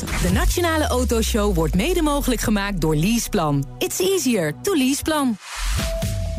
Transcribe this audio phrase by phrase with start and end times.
[0.00, 3.64] De Nationale Autoshow wordt mede mogelijk gemaakt door Leaseplan.
[3.78, 5.36] It's easier to leaseplan.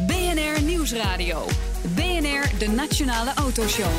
[0.08, 1.46] BNR Nieuwsradio.
[1.96, 3.92] BNR, de Nationale Autoshow.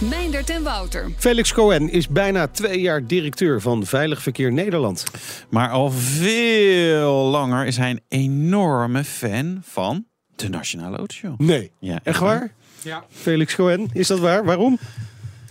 [0.00, 1.10] Meindert en Wouter.
[1.16, 5.04] Felix Cohen is bijna twee jaar directeur van Veilig Verkeer Nederland.
[5.48, 10.04] Maar al veel langer is hij een enorme fan van
[10.36, 11.40] de Nationale Autoshow.
[11.40, 12.52] Nee, Ja, echt waar?
[12.82, 13.04] Ja.
[13.10, 14.44] Felix Cohen, is dat waar?
[14.44, 14.78] Waarom?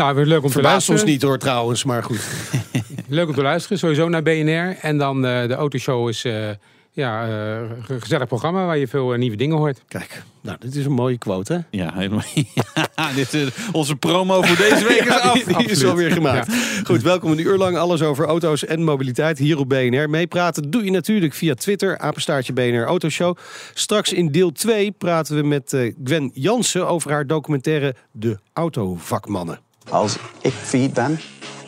[0.01, 1.01] Nou, weer leuk om te luisteren.
[1.01, 2.27] ons niet hoor trouwens, maar goed.
[3.07, 4.77] Leuk om te luisteren, sowieso naar BNR.
[4.81, 6.49] En dan eh, de autoshow is eh,
[6.91, 9.81] ja, eh, een gezellig programma waar je veel nieuwe dingen hoort.
[9.87, 11.59] Kijk, nou, dit is een mooie quote, hè?
[11.69, 12.23] Ja, helemaal.
[12.95, 15.43] Ja, dit is onze promo voor deze week is af.
[15.43, 16.55] die, die is alweer gemaakt.
[16.83, 20.09] Goed, welkom een uur lang alles over auto's en mobiliteit hier op BNR.
[20.09, 23.37] Meepraten doe je natuurlijk via Twitter, apenstaartje BNR Autoshow.
[23.73, 29.59] Straks in deel 2 praten we met eh, Gwen Jansen over haar documentaire De Autovakmannen.
[29.89, 31.19] Als ik failliet ben,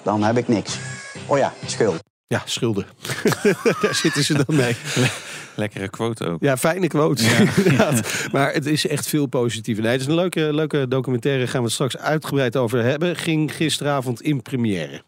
[0.03, 0.77] dan heb ik niks.
[1.25, 2.03] Oh ja, schuld.
[2.27, 2.85] Ja, schulden.
[3.81, 4.75] Daar zitten ze dan mee.
[5.55, 6.41] Lekkere quote ook.
[6.41, 7.23] Ja, fijne quote.
[7.57, 8.27] inderdaad.
[8.31, 9.83] Maar het is echt veel positiever.
[9.83, 11.47] Nee, het is een leuke, leuke documentaire.
[11.47, 13.15] Gaan we het straks uitgebreid over hebben.
[13.15, 15.03] Ging gisteravond in première.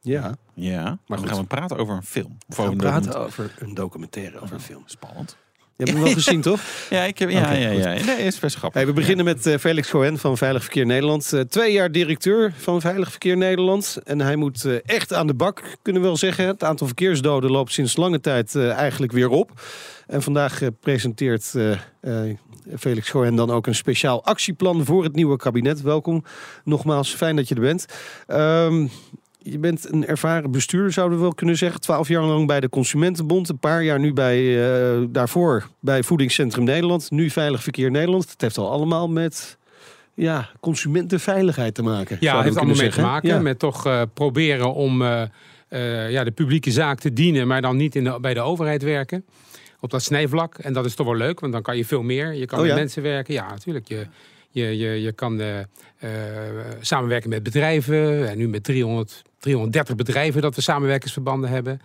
[0.00, 1.26] Ja, Ja, maar goed.
[1.26, 2.38] dan gaan we praten over een film.
[2.48, 4.82] Of we over gaan praten over een documentaire, over een film.
[4.86, 5.36] Spannend.
[5.78, 6.60] Je hebt hem wel gezien, toch?
[6.90, 7.82] Ja, ik heb, ja, ja, goed.
[7.82, 8.04] ja.
[8.04, 8.80] Nee, is best grappig.
[8.80, 11.32] Hey, we beginnen met eh, Felix Cohen van Veilig Verkeer Nederland.
[11.32, 13.98] Eh, twee jaar directeur van Veilig Verkeer Nederland.
[14.04, 16.46] En hij moet eh, echt aan de bak, kunnen we wel zeggen.
[16.46, 19.50] Het aantal verkeersdoden loopt sinds lange tijd eigenlijk weer op.
[20.06, 21.54] En vandaag presenteert
[22.78, 25.82] Felix Cohen dan ook een speciaal actieplan voor het nieuwe kabinet.
[25.82, 26.24] Welkom
[26.64, 27.86] nogmaals, fijn dat je er bent.
[28.26, 28.86] Ehm,
[29.50, 31.80] je bent een ervaren bestuurder, zouden we wel kunnen zeggen.
[31.80, 33.48] Twaalf jaar lang bij de Consumentenbond.
[33.48, 37.10] Een paar jaar nu bij, eh, daarvoor bij Voedingscentrum Nederland.
[37.10, 38.30] Nu Veilig Verkeer Nederland.
[38.30, 39.58] Het heeft al allemaal met
[40.14, 42.16] ja, consumentenveiligheid te maken.
[42.20, 43.28] Ja, het heeft allemaal mee te maken.
[43.28, 43.38] Ja.
[43.40, 47.94] met toch eh, proberen om eh, ja, de publieke zaak te dienen, maar dan niet
[47.94, 49.24] in de, bij de overheid werken.
[49.80, 50.58] Op dat snijvlak.
[50.58, 52.34] En dat is toch wel leuk, want dan kan je veel meer.
[52.34, 52.78] Je kan Oh met ja?
[52.78, 53.34] mensen werken.
[53.34, 53.88] Ja, natuurlijk.
[53.88, 54.06] Je,
[54.50, 55.40] je, je, je kan
[56.80, 58.28] samenwerken met bedrijven.
[58.28, 61.80] En nu met 300, 330 bedrijven dat we samenwerkingsverbanden hebben.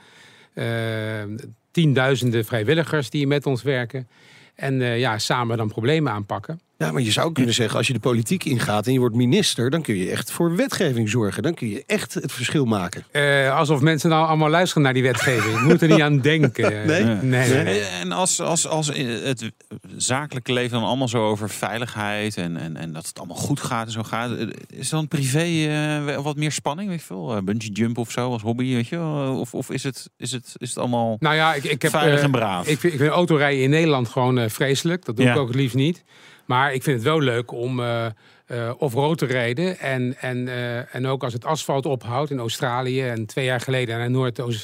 [0.53, 4.08] Eh, tienduizenden vrijwilligers die met ons werken.
[4.56, 6.59] En eh, ja, samen dan problemen aanpakken.
[6.83, 9.69] Ja, maar je zou kunnen zeggen, als je de politiek ingaat en je wordt minister,
[9.69, 11.44] dan kun je echt voor wetgeving zorgen.
[11.44, 13.03] Dan kun je echt het verschil maken.
[13.11, 15.55] Eh, alsof mensen nou allemaal luisteren naar die wetgeving.
[15.55, 16.72] Ik moet er niet aan denken.
[16.85, 17.03] Nee?
[17.03, 17.79] nee, nee, nee.
[17.81, 18.88] En als, als, als
[19.23, 19.51] het
[19.97, 23.85] zakelijke leven dan allemaal zo over veiligheid en, en, en dat het allemaal goed gaat
[23.85, 24.31] en zo gaat,
[24.67, 25.67] is dan privé
[26.07, 27.35] eh, wat meer spanning, weet je veel?
[27.35, 29.39] Eh, Bungee jump of zo als hobby, weet je wel?
[29.39, 31.91] Of, of is, het, is, het, is het allemaal Nou ja, ik, ik heb.
[31.91, 32.67] veilig en braaf?
[32.67, 35.05] Ik vind, ik vind autorijden in Nederland gewoon vreselijk.
[35.05, 35.31] Dat doe Ja.
[35.33, 36.03] ik ook het liefst niet.
[36.45, 38.05] Maar ik vind het wel leuk om eh
[38.53, 39.79] eh off-road te rijden.
[39.79, 43.01] En, en, eh, en ook als het asfalt ophoudt in Australië.
[43.01, 44.09] En twee jaar geleden naar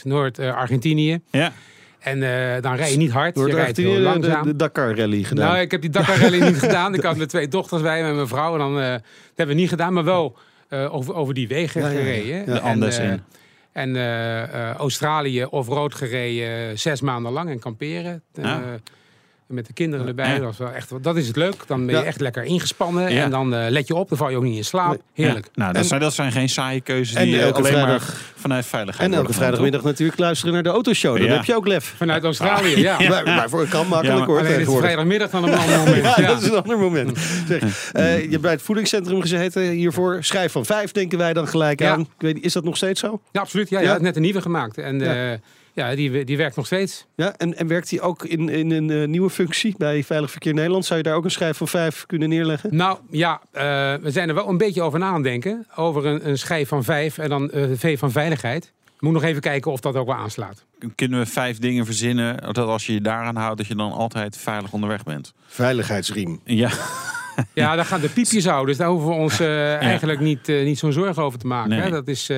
[0.04, 1.10] Noord-Argentinië.
[1.12, 1.52] Noord, ja.
[2.00, 2.20] en
[2.62, 3.36] dan rij je niet hard.
[3.36, 4.44] Je rijdt heel langzaam.
[4.44, 5.48] de Dakar Rally gedaan.
[5.48, 6.94] Nou, ik heb die Dakar Rally niet gedaan.
[6.94, 8.54] Ik had mijn twee dochters bij me en mijn vrouw.
[8.54, 9.02] En dan, dat
[9.36, 10.38] hebben we niet gedaan, maar wel
[10.70, 12.46] over, over die wegen Ja, gereden.
[12.46, 13.22] De eh, in.
[13.72, 13.98] En
[14.78, 18.24] Australië off-road gereden, zes maanden lang en kamperen.
[18.34, 18.62] Ja.
[19.50, 20.34] Met de kinderen erbij.
[20.34, 20.40] Ja.
[20.40, 21.56] Dat, is wel echt, dat is het leuk.
[21.68, 22.08] Dan ben je Ja.
[22.08, 23.12] echt lekker ingespannen.
[23.14, 23.24] Ja.
[23.24, 25.02] En dan eh, let je op, dan val je ook niet in slaap.
[25.14, 25.46] Heerlijk.
[25.46, 25.52] Ja.
[25.56, 28.08] Nou, dat, En- zijn, dat zijn geen saaie keuzes En die eh, elke alleen vrijdag-
[28.08, 31.18] maar vanuit veiligheid en elke vrijdagmiddag natuurlijk luisteren naar de autoshow.
[31.18, 31.34] Dan Ja.
[31.34, 31.94] heb je ook lef.
[31.98, 33.00] Vanuit Australië, ja.
[33.10, 34.90] Maar, maar voor kan makkelijk Ja, maar hoor Alleen het is tegenwoordig.
[34.92, 36.04] vrijdagmiddag dan een ander moment.
[36.04, 36.28] Ja, Ja.
[36.28, 37.18] dat is een ander moment.
[37.48, 40.18] Zeg, eh, je hebt bij het voedingscentrum gezeten hiervoor.
[40.24, 41.92] Schrijf van vijf denken wij dan gelijk Ja.
[41.92, 42.00] aan.
[42.02, 43.22] Ik weet, niet, is dat nog steeds zo?
[43.32, 43.70] Ja, absoluut.
[43.70, 43.94] Ja, Ja?
[43.94, 44.00] ja.
[44.02, 44.78] net een nieuwe gemaakt.
[44.78, 45.02] En
[45.88, 45.96] Ja.
[45.96, 47.06] die, die werkt nog steeds.
[47.16, 50.54] Ja, en, en werkt hij ook in, in een eh, nieuwe functie bij Veilig Verkeer
[50.54, 50.86] Nederland?
[50.86, 52.76] Zou je daar ook een schijf van vijf kunnen neerleggen?
[52.76, 53.64] Nou ja, eh,
[54.02, 55.68] we zijn er wel een beetje over na aan denken.
[55.76, 58.72] Over een, een schijf van vijf en dan eh V van veiligheid.
[59.00, 60.66] Moet nog even kijken of dat ook wel aanslaat.
[60.96, 64.38] Kunnen we vijf dingen verzinnen dat als je je daaraan houdt, dat je dan altijd
[64.38, 65.34] veilig onderweg bent?
[65.48, 66.40] Veiligheidsriem.
[66.44, 66.72] Ja,
[67.54, 68.68] Ja, daar gaan de piepjes houden.
[68.68, 71.70] Dus daar hoeven we ons eigenlijk niet, niet zo'n zorgen over te maken.
[71.70, 71.80] Nee.
[71.82, 71.90] Hè?
[71.90, 72.38] Dat is, eh,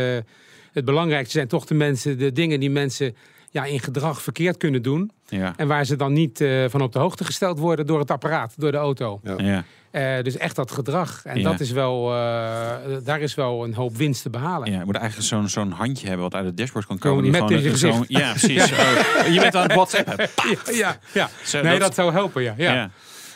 [0.72, 3.16] het belangrijkste zijn toch de mensen, de dingen die mensen
[3.50, 5.12] ja, in gedrag verkeerd kunnen doen.
[5.28, 5.54] Ja.
[5.58, 8.54] En waar ze dan niet eh, van op de hoogte gesteld worden door het apparaat,
[8.58, 9.20] door de auto.
[9.38, 9.64] Ja.
[9.92, 11.22] Eh, dus echt dat gedrag.
[11.26, 11.50] En Ja.
[11.52, 12.16] dat is wel, eh,
[13.04, 14.72] daar is wel een hoop winst te behalen.
[14.72, 17.24] Ja, je moet eigenlijk zo'n zo'n handje hebben wat uit het dashboard kan komen.
[17.24, 18.10] die met gewoon in je zo'n- gezicht.
[18.10, 18.72] Ja, precies.
[18.72, 20.08] Oh, je bent aan het WhatsApp.
[20.18, 21.30] Ja, ja, ja.
[21.44, 22.54] Zo, Nee, dat- dat zou helpen, ja.
[22.58, 22.92] Ja.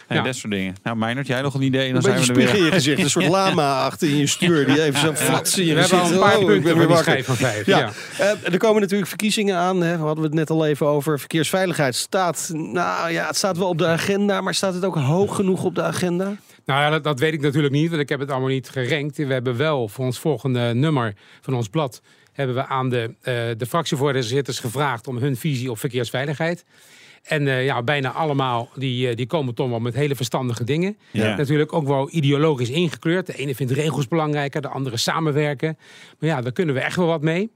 [0.10, 0.22] Ja.
[0.24, 0.76] Dat soort dingen.
[0.84, 1.88] Nou, Meijnerd, jij nog een idee?
[1.88, 2.72] En dan Een zijn beetje we er spieg in weer.
[2.72, 3.04] je gezicht.
[3.04, 4.66] Een soort lama achter in je stuur.
[4.66, 6.88] Die even zo flats in je We hebben al een paar Oh, ik punten weer
[6.88, 7.24] wakker.
[7.24, 7.66] van vijf.
[7.66, 7.92] Ja, Ja.
[8.18, 9.82] eh, er komen natuurlijk verkiezingen aan.
[9.82, 9.98] Hè.
[9.98, 11.20] We hadden het net al even over.
[11.20, 14.42] Verkeersveiligheid staat, nou ja, het staat wel op de agenda.
[14.42, 16.36] Maar staat het ook hoog genoeg op de agenda?
[16.66, 19.18] Nou ja, dat, dat weet ik natuurlijk niet, want ik heb het allemaal niet gerankt.
[19.18, 22.02] We hebben wel voor ons volgende nummer van ons blad...
[22.34, 26.66] hebben we aan de, eh, de fractievoorzitters gevraagd om hun visie op verkeersveiligheid.
[27.26, 30.98] En eh, ja, bijna allemaal die, eh, die komen toch wel met hele verstandige dingen.
[31.12, 31.36] Ja.
[31.36, 33.26] Natuurlijk ook wel ideologisch ingekleurd.
[33.26, 35.78] De ene vindt regels belangrijker, de andere samenwerken.
[36.20, 37.52] Maar ja, daar kunnen we echt wel wat mee.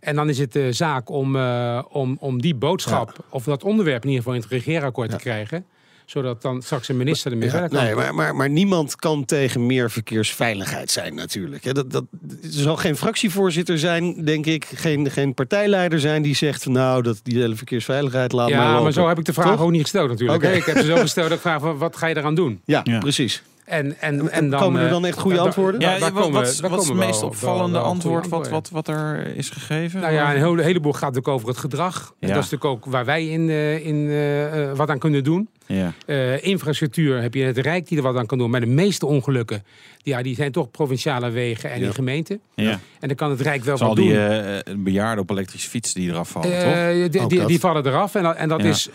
[0.00, 4.02] En dan is het de zaak om, eh, om, om die boodschap, of dat onderwerp
[4.02, 5.66] in ieder geval in het regeerakkoord te krijgen.
[6.06, 7.84] Zodat dan straks een minister ermee Ja, verder kan.
[7.84, 11.64] nee, maar, maar, maar niemand kan tegen meer verkeersveiligheid zijn natuurlijk.
[11.64, 11.72] Hè.
[11.72, 12.04] Dat, dat,
[12.42, 14.64] er zal geen fractievoorzitter zijn, denk ik.
[14.74, 16.62] Geen, geen partijleider zijn die zegt...
[16.62, 18.82] van, nou, dat, die hele verkeersveiligheid laat maar Ja, lopen.
[18.82, 19.60] maar zo heb ik de vraag Toch?
[19.60, 20.44] ook niet gesteld natuurlijk.
[20.44, 20.52] Oké.
[20.52, 22.60] Ik heb ze zo gesteld dat ik vraag, van, wat ga je eraan doen?
[22.64, 22.98] Ja, Ja.
[22.98, 23.42] precies.
[23.64, 25.80] En, en, En dan, komen er eh, dan echt goede antwoorden?
[25.80, 28.28] Ja, daar wat, komen- wat, daar wat is het meest wel- opvallende wel- wel antwoord
[28.28, 30.00] wat, wat, wat er is gegeven?
[30.00, 32.14] Nou ja, een hele, heleboel gaat natuurlijk over het gedrag.
[32.18, 32.28] Ja.
[32.34, 35.48] dat is natuurlijk ook waar wij in, eh, in, eh, wat aan kunnen doen.
[35.66, 35.92] Ja.
[36.06, 38.50] Eh, infrastructuur heb je het Rijk die er wat aan kan doen.
[38.50, 39.64] Maar de meeste ongelukken
[40.02, 41.86] ja, die zijn toch provinciale wegen en Ja.
[41.86, 42.40] in gemeenten.
[42.54, 42.70] Ja.
[43.00, 44.18] En dan kan het Rijk wel Zal wat die doen.
[44.18, 46.72] eh, bejaarden op elektrische fiets die eraf vallen, toch?
[46.72, 48.14] Eh, die, die, die vallen eraf.
[48.14, 48.68] En dat, en dat Ja.
[48.68, 48.88] is.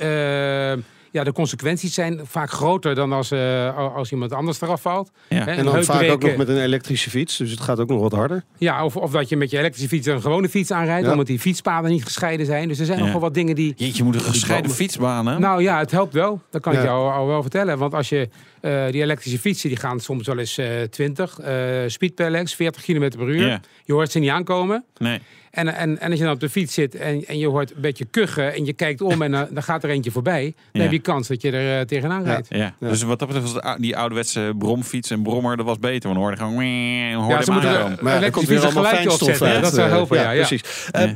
[1.11, 5.11] Ja, de consequenties zijn vaak groter dan als, eh, als iemand anders eraf valt.
[5.29, 5.43] Ja.
[5.43, 7.37] Hè, En dan vaak ook nog met een elektrische fiets.
[7.37, 8.43] Dus het gaat ook nog wat harder.
[8.57, 11.11] Ja, of, of dat je met je elektrische fiets een gewone fiets aanrijdt, Ja.
[11.11, 12.67] omdat die fietspaden niet gescheiden zijn.
[12.67, 13.03] Dus er zijn Ja.
[13.03, 13.73] nog wel wat dingen die.
[13.75, 15.39] Jeetje, je moet een gescheiden fietsbaan, hè?
[15.39, 16.41] Nou ja, het helpt wel.
[16.49, 16.79] Dat kan Ja.
[16.79, 17.77] ik jou al wel vertellen.
[17.77, 18.29] Want als je
[18.61, 21.55] eh, die elektrische fietsen, die gaan soms wel eens eh 20, eh
[21.87, 23.47] speed pedelec, 40 km per uur.
[23.47, 23.59] Ja.
[23.85, 24.83] Je hoort ze niet aankomen.
[24.97, 25.19] Nee.
[25.51, 27.81] En, en, en als je dan op de fiets zit en, en je hoort een
[27.81, 30.81] beetje kuchen en je kijkt om en dan, dan gaat er eentje voorbij, dan Ja.
[30.81, 32.47] heb je kans dat je er eh, tegenaan rijdt.
[32.49, 32.73] Ja.
[32.79, 36.09] Dus wat dat betreft was die ouderwetse bromfiets en brommer, dat was beter.
[36.09, 37.23] Want dan hoorde je gewoon...
[37.23, 37.97] Hoorde Ja, ze moeten.
[38.03, 39.47] Maar er een geluidje opzetten.
[39.47, 39.63] uit.
[39.63, 40.31] Dat zou helpen, ja.
[40.31, 40.45] ja.
[40.47, 40.87] precies.
[40.91, 41.09] Eh,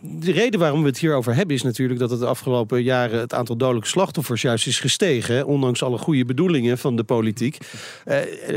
[0.00, 3.20] de reden waarom we het hier over hebben is natuurlijk dat het de afgelopen jaren
[3.20, 5.46] het aantal dodelijke slachtoffers juist is gestegen.
[5.46, 7.58] Ondanks alle goede bedoelingen van de politiek.
[8.04, 8.16] Eh,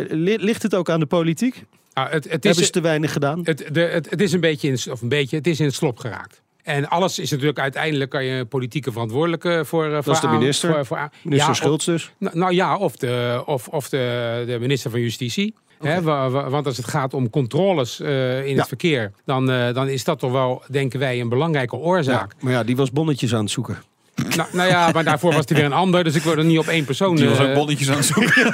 [0.10, 1.64] li- ligt het ook aan de politiek?
[1.94, 3.40] Nou, het, het, Hebben is, ze te weinig gedaan?
[3.44, 5.76] het, de, het, het is een beetje in, of een beetje, het is in het
[5.76, 6.42] slop geraakt.
[6.64, 9.86] En alles is natuurlijk uiteindelijk kan je politieke verantwoordelijke voor.
[9.94, 10.86] eh, voor is de minister.
[10.86, 12.12] Voor, Minister ja, Schultz dus.
[12.18, 15.54] Nou, nou ja, of de, of, of de, de minister van Justitie.
[15.80, 18.58] Want als het gaat om controles eh, in Ja.
[18.58, 22.34] het verkeer, dan, eh, dan is dat toch wel, denken wij, een belangrijke oorzaak.
[22.40, 23.78] Maar ja, die was bonnetjes aan het zoeken.
[24.36, 26.60] Nou, nou ja, maar daarvoor was er weer een ander, dus ik wil er niet
[26.60, 27.16] op één persoon.
[27.16, 28.54] Die was eh, ook bonnetjes aan het zoeken.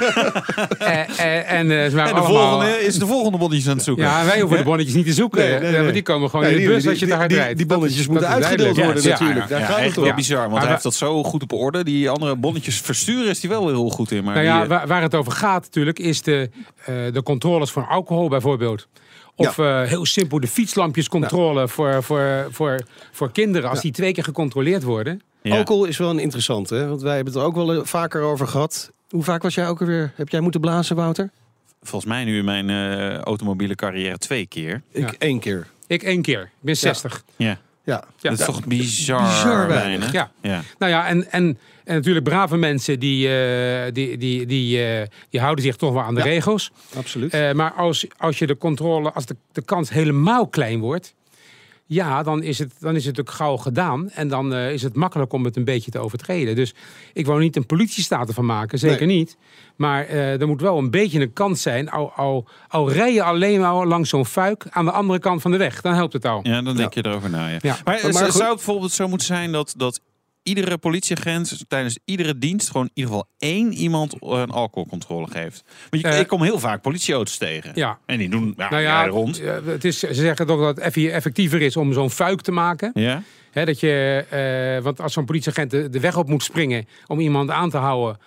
[0.78, 2.50] eh, eh, en eh, ze waren En de allemaal.
[2.50, 4.04] volgende is de volgende bonnetjes aan het zoeken.
[4.04, 5.38] Ja, wij hoeven de bonnetjes niet te zoeken.
[5.38, 5.80] Nee, nee, eh, nee.
[5.80, 7.56] want die komen gewoon in de bus die- als je die- rijdt.
[7.56, 9.48] die bonnetjes moeten dat uitgedeeld worden Ja, natuurlijk.
[9.48, 11.84] Daar Ja, gaat het wel bizar, want Maar hij heeft dat zo goed op orde.
[11.84, 14.24] Die andere bonnetjes versturen is hij wel heel goed in.
[14.24, 16.50] Maar Nou ja, eh, waar, waar het over gaat natuurlijk is de,
[16.84, 18.88] eh, de controles voor alcohol bijvoorbeeld.
[19.38, 22.80] Of eh, heel simpel de fietslampjescontrole voor, voor, voor,
[23.12, 23.70] voor kinderen.
[23.70, 25.20] Als die twee keer gecontroleerd worden.
[25.46, 25.56] Ja.
[25.56, 26.88] Alcohol is wel een interessante, hè?
[26.88, 28.92] want wij hebben het er ook wel eh, vaker over gehad.
[29.08, 30.12] Hoe vaak was jij ook alweer?
[30.14, 31.30] Heb jij moeten blazen, Wouter?
[31.82, 34.82] Volgens mij nu in mijn eh, automobiele carrière twee keer.
[34.90, 35.66] Ik één keer.
[35.86, 36.40] Ik één keer.
[36.40, 37.24] Ik ben 60.
[37.36, 37.46] Ja.
[37.46, 37.58] Ja.
[37.84, 38.30] Ja.
[38.30, 40.12] Dat is toch bizar, Bizar weinig.
[40.12, 40.30] Ja.
[40.42, 40.62] Ja.
[40.78, 45.40] Nou ja, en, en, en natuurlijk brave mensen die, eh, die, die, die, eh, die
[45.40, 46.26] houden zich toch wel aan de Ja.
[46.26, 46.70] regels.
[46.96, 47.32] Absoluut.
[47.32, 51.14] Eh, maar als, als je de controle, als de, de kans helemaal klein wordt.
[51.88, 54.10] Ja, dan is, het, dan is het natuurlijk gauw gedaan.
[54.10, 56.54] En dan eh, is het makkelijk om het een beetje te overtreden.
[56.54, 56.74] Dus
[57.12, 59.36] ik wou niet een politiestaat ervan maken, zeker niet.
[59.76, 61.90] Maar eh, er moet wel een beetje een kans zijn.
[61.90, 65.50] Al, al, al rij je alleen maar langs zo'n fuik aan de andere kant van
[65.50, 65.80] de weg.
[65.80, 66.40] Dan helpt het al.
[66.42, 67.48] Ja, dan denk je erover na.
[67.48, 67.58] Ja.
[67.60, 67.76] Ja.
[67.84, 70.00] Maar, Maar zou het bijvoorbeeld zo moeten zijn dat, dat
[70.46, 75.64] iedere politieagent tijdens iedere dienst gewoon in ieder geval één iemand een alcoholcontrole geeft?
[75.90, 77.70] Want je, Eh, ik kom heel vaak politieauto's tegen.
[77.74, 77.98] Ja.
[78.06, 79.40] En die doen ja, Nou ja, rond.
[79.40, 82.52] eh, het is, ze zeggen toch dat het effe- effectiever is om zo'n fuik te
[82.52, 82.90] maken.
[82.94, 83.22] Ja?
[83.52, 87.50] Dat je, eh, want als zo'n politieagent de, de weg op moet springen om iemand
[87.50, 88.18] aan te houden.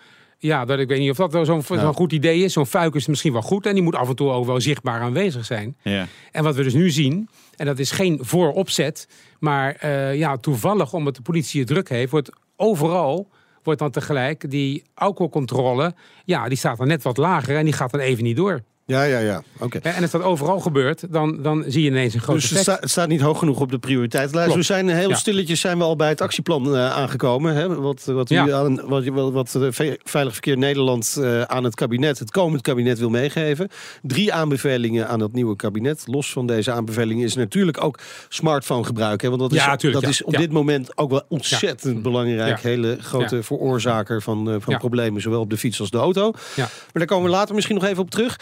[0.41, 2.53] Ja, dat, ik weet niet of dat zo'n goed idee is.
[2.53, 5.01] Zo'n fuik is misschien wel goed en die moet af en toe ook wel zichtbaar
[5.01, 5.77] aanwezig zijn.
[5.81, 6.08] Ja.
[6.31, 9.08] En wat we dus nu zien, en dat is geen vooropzet,
[9.39, 13.29] maar eh, ja, toevallig omdat de politie het druk heeft, wordt overal
[13.63, 15.93] wordt dan tegelijk die alcoholcontrole,
[16.25, 18.63] ja, die staat dan net wat lager en die gaat dan even niet door.
[18.89, 19.43] Ja, ja, ja.
[19.60, 19.77] Oké.
[19.77, 22.72] En als dat overal gebeurt, dan, dan zie je ineens een groot Dus het, effect.
[22.75, 24.51] sta- het staat niet hoog genoeg op de prioriteitenlijst.
[24.51, 24.67] Klopt.
[24.67, 25.15] We zijn heel Ja.
[25.15, 27.53] stilletjes zijn we al bij het actieplan eh, aangekomen.
[27.55, 27.75] Hè?
[27.75, 28.51] Wat, wat, u Ja.
[28.51, 32.62] aan, wat, wat, wat eh, Ve- Veilig Verkeer Nederland eh, aan het kabinet, het komend
[32.62, 33.69] kabinet wil meegeven.
[34.01, 36.03] Drie aanbevelingen aan het nieuwe kabinet.
[36.05, 39.22] Los van deze aanbevelingen is natuurlijk ook smartphone gebruik.
[39.22, 39.27] Hè?
[39.29, 42.62] Want dat is, Ja, tuurlijk, dat is op dit moment ook wel ontzettend belangrijk.
[42.62, 46.31] Hele grote veroorzaker van, van problemen, zowel op de fiets als de auto.
[46.55, 46.63] Ja.
[46.63, 48.39] Maar daar komen we later misschien nog even op terug.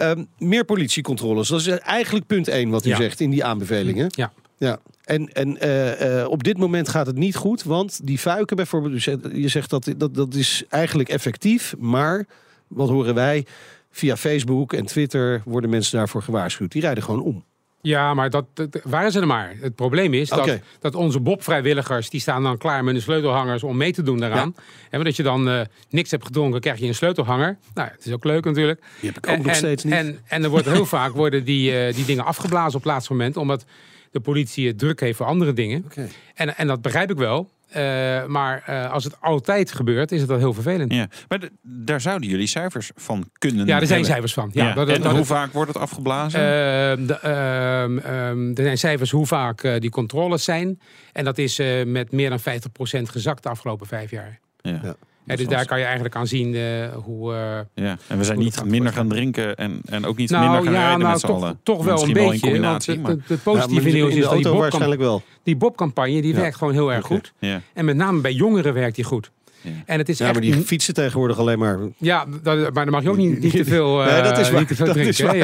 [0.00, 1.48] Ehm, meer politiecontroles.
[1.48, 2.96] Dat is eigenlijk punt één wat u Ja.
[2.96, 4.06] zegt in die aanbevelingen.
[4.10, 4.32] Ja.
[4.58, 4.78] Ja.
[5.04, 8.94] En, en eh, eh, op dit moment gaat het niet goed, want die fuiken bijvoorbeeld,
[8.94, 12.26] u zegt- je zegt dat, dat dat is eigenlijk effectief, maar
[12.68, 13.46] wat horen wij?
[13.90, 16.72] Via Facebook en Twitter worden mensen daarvoor gewaarschuwd.
[16.72, 17.44] Die rijden gewoon om.
[17.82, 19.54] Ja, maar dat, dat waren ze er maar.
[19.60, 22.10] Het probleem is dat, dat onze Bob-vrijwilligers...
[22.10, 24.54] die staan dan klaar met hun sleutelhangers om mee te doen daaraan.
[24.90, 25.60] En omdat je dan eh,
[25.90, 27.58] niks hebt gedronken, krijg je een sleutelhanger.
[27.74, 28.80] Nou, het is ook leuk natuurlijk.
[29.00, 29.92] Die heb ik ook en, nog steeds niet.
[29.92, 33.12] En, en er wordt heel vaak worden die, eh, die dingen afgeblazen op het laatste
[33.12, 33.36] moment...
[33.36, 33.64] omdat
[34.10, 35.82] de politie het druk heeft voor andere dingen.
[35.84, 36.08] Oké.
[36.34, 37.50] En, en dat begrijp ik wel.
[37.70, 40.92] Eh, maar eh, als het altijd gebeurt, is het wel heel vervelend.
[40.92, 44.04] Ja, Ja, maar daar zouden jullie cijfers van kunnen er zijn hebben.
[44.06, 44.50] cijfers van.
[44.52, 46.40] Ja, Ja, dat- en dat- hoe vaak wordt het afgeblazen?
[46.40, 50.80] Ehm, de, ehm, ehm, er zijn cijfers hoe vaak eh, die controles zijn.
[51.12, 54.38] En dat is eh, met meer dan 50% gezakt de afgelopen vijf jaar.
[54.60, 54.80] ja.
[54.82, 54.94] ja.
[55.30, 56.62] Ja, dus daar kan je eigenlijk aan zien eh,
[57.04, 57.32] hoe...
[57.34, 60.62] eh, Ja, en we zijn niet minder gaan drinken en, en ook niet nou minder
[60.62, 61.60] gaan ja, rijden nou met z'n toch, allen.
[61.62, 63.00] toch wel een Misschien wel in beetje.
[63.00, 65.22] want de positieve Ja, nieuws is dat die waarschijnlijk wel.
[65.42, 66.40] die Bob-campagne die Ja.
[66.40, 67.32] werkt gewoon heel erg goed.
[67.38, 67.60] Ja.
[67.74, 69.30] En met name bij jongeren werkt die goed.
[69.62, 69.70] Ja.
[69.86, 70.32] En het is Ja, echt...
[70.32, 71.78] maar die fietsen tegenwoordig alleen maar.
[71.98, 74.50] ja, dat, maar dan mag je ook niet, niet te veel, eh Nee, dat is
[74.50, 74.58] waar.
[74.58, 75.14] niet te veel Dat drinken.
[75.14, 75.34] is waar.
[75.34, 75.38] hè?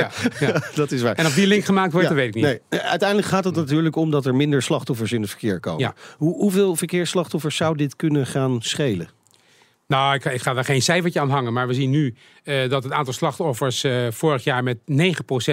[0.47, 0.63] Ja, ja.
[0.75, 1.15] Dat is waar.
[1.15, 2.61] En of die link gemaakt wordt, Ja, dat weet ik niet.
[2.71, 2.81] Nee.
[2.83, 5.81] Uiteindelijk gaat het natuurlijk om dat er minder slachtoffers in het verkeer komen.
[5.81, 5.95] Ja.
[6.17, 9.09] Hoe, hoeveel verkeersslachtoffers zou dit kunnen gaan schelen?
[9.87, 11.53] Nou, ik, ik ga daar geen cijfertje aan hangen.
[11.53, 12.15] Maar we zien nu
[12.45, 14.85] eh, dat het aantal slachtoffers eh, vorig jaar met 9%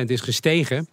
[0.06, 0.88] is gestegen.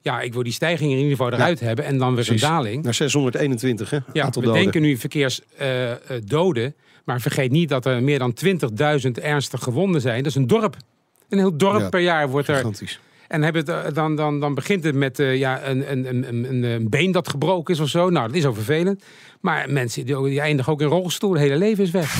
[0.00, 1.84] Ja, ik wil die stijging in ieder geval eruit hebben.
[1.84, 2.42] En dan weer Precies.
[2.42, 2.82] een daling.
[2.84, 3.98] Naar 621, hè?
[4.12, 4.52] Ja, we doden.
[4.52, 6.74] denken nu verkeersdoden.
[7.04, 10.16] maar vergeet niet dat er meer dan 20.000 ernstig gewonden zijn.
[10.18, 10.76] Dat is een dorp.
[11.28, 12.64] Een heel dorp Ja, per jaar wordt er.
[13.28, 16.44] En hebben eh, dan, dan, dan begint het met eh, ja, een, een, een, een,
[16.50, 18.10] een- een been dat gebroken is of zo.
[18.10, 19.04] Nou, dat is ook vervelend.
[19.40, 21.30] Maar mensen die, die eindigen ook in rolstoel.
[21.32, 22.18] Het hele leven is weg.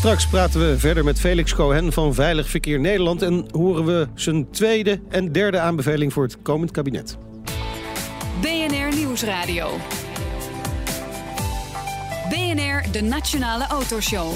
[0.00, 3.22] Straks praten we verder met Felix Cohen van Veilig Verkeer Nederland.
[3.22, 7.18] En horen we zijn tweede en derde aanbeveling voor het komend kabinet.
[8.40, 9.70] BNR Nieuwsradio.
[12.28, 14.32] BNR, de Nationale Autoshow.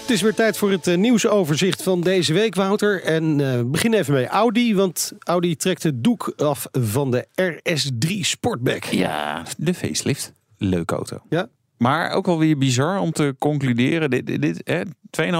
[0.00, 3.02] Het is weer tijd voor het eh, nieuwsoverzicht van deze week, Wouter.
[3.02, 7.26] En eh, we beginnen even bij Audi, want Audi trekt het doek af van de
[7.42, 8.84] RS3 Sportback.
[8.84, 10.32] Ja, de facelift.
[10.56, 11.22] Leuke auto.
[11.28, 11.48] Ja.
[11.80, 14.10] Maar ook wel weer bizar om te concluderen.
[14.10, 14.80] Dit, dit, dit, hè,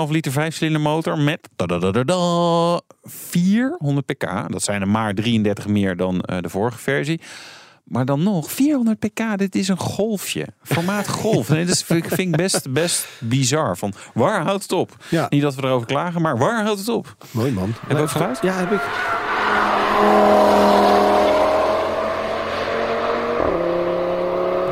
[0.06, 4.52] 2,5 liter 5-cilinder motor met dadadadada, 400 pk.
[4.52, 7.20] Dat zijn er maar 33 meer dan eh, de vorige versie.
[7.84, 10.46] Maar dan nog, 400 pk, dit is een golfje.
[10.62, 11.46] Formaat golf.
[11.46, 13.76] Dit is, vind ik- vind ik best, best bizar.
[13.76, 14.96] Van, waar houdt het op?
[15.08, 15.26] Ja.
[15.28, 17.16] Niet dat we erover klagen, maar waar houdt het op?
[17.30, 17.72] Mooi man.
[17.86, 18.38] Heb je ook geluid?
[18.42, 18.80] Ja, heb ik.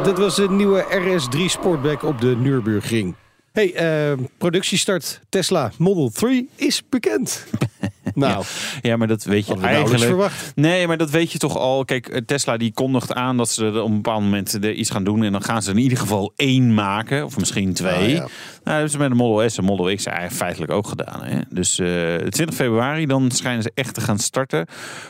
[0.09, 3.15] Dit was de nieuwe RS3 Sportback op de Nürburgring.
[3.53, 7.47] Hey, eh, productiestart Tesla Model 3 is bekend.
[8.19, 8.45] nou,
[8.83, 10.05] Ja, maar dat weet je eigenlijk.
[10.05, 10.53] verwacht.
[10.55, 11.85] Nee, maar dat weet je toch al.
[11.85, 14.91] Kijk, eh, Tesla die kondigt aan dat ze er op een bepaald moment er iets
[14.91, 15.25] gaan doen.
[15.25, 17.25] En dan gaan ze in ieder geval één maken.
[17.25, 17.93] Of misschien twee.
[17.95, 18.15] Ah, ja.
[18.19, 18.29] Nou,
[18.65, 21.25] dat hebben ze met de Model S en Model X eigenlijk feitelijk ook gedaan.
[21.25, 21.39] Hè?
[21.51, 24.67] Dus eh 20 februari dan schijnen ze echt te gaan starten.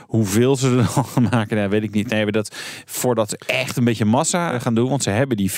[0.07, 2.09] Hoeveel ze er dan gaan maken, nou, weet ik niet.
[2.09, 4.88] Nee, maar dat voordat ze echt een beetje massa gaan doen.
[4.88, 5.53] Want ze hebben die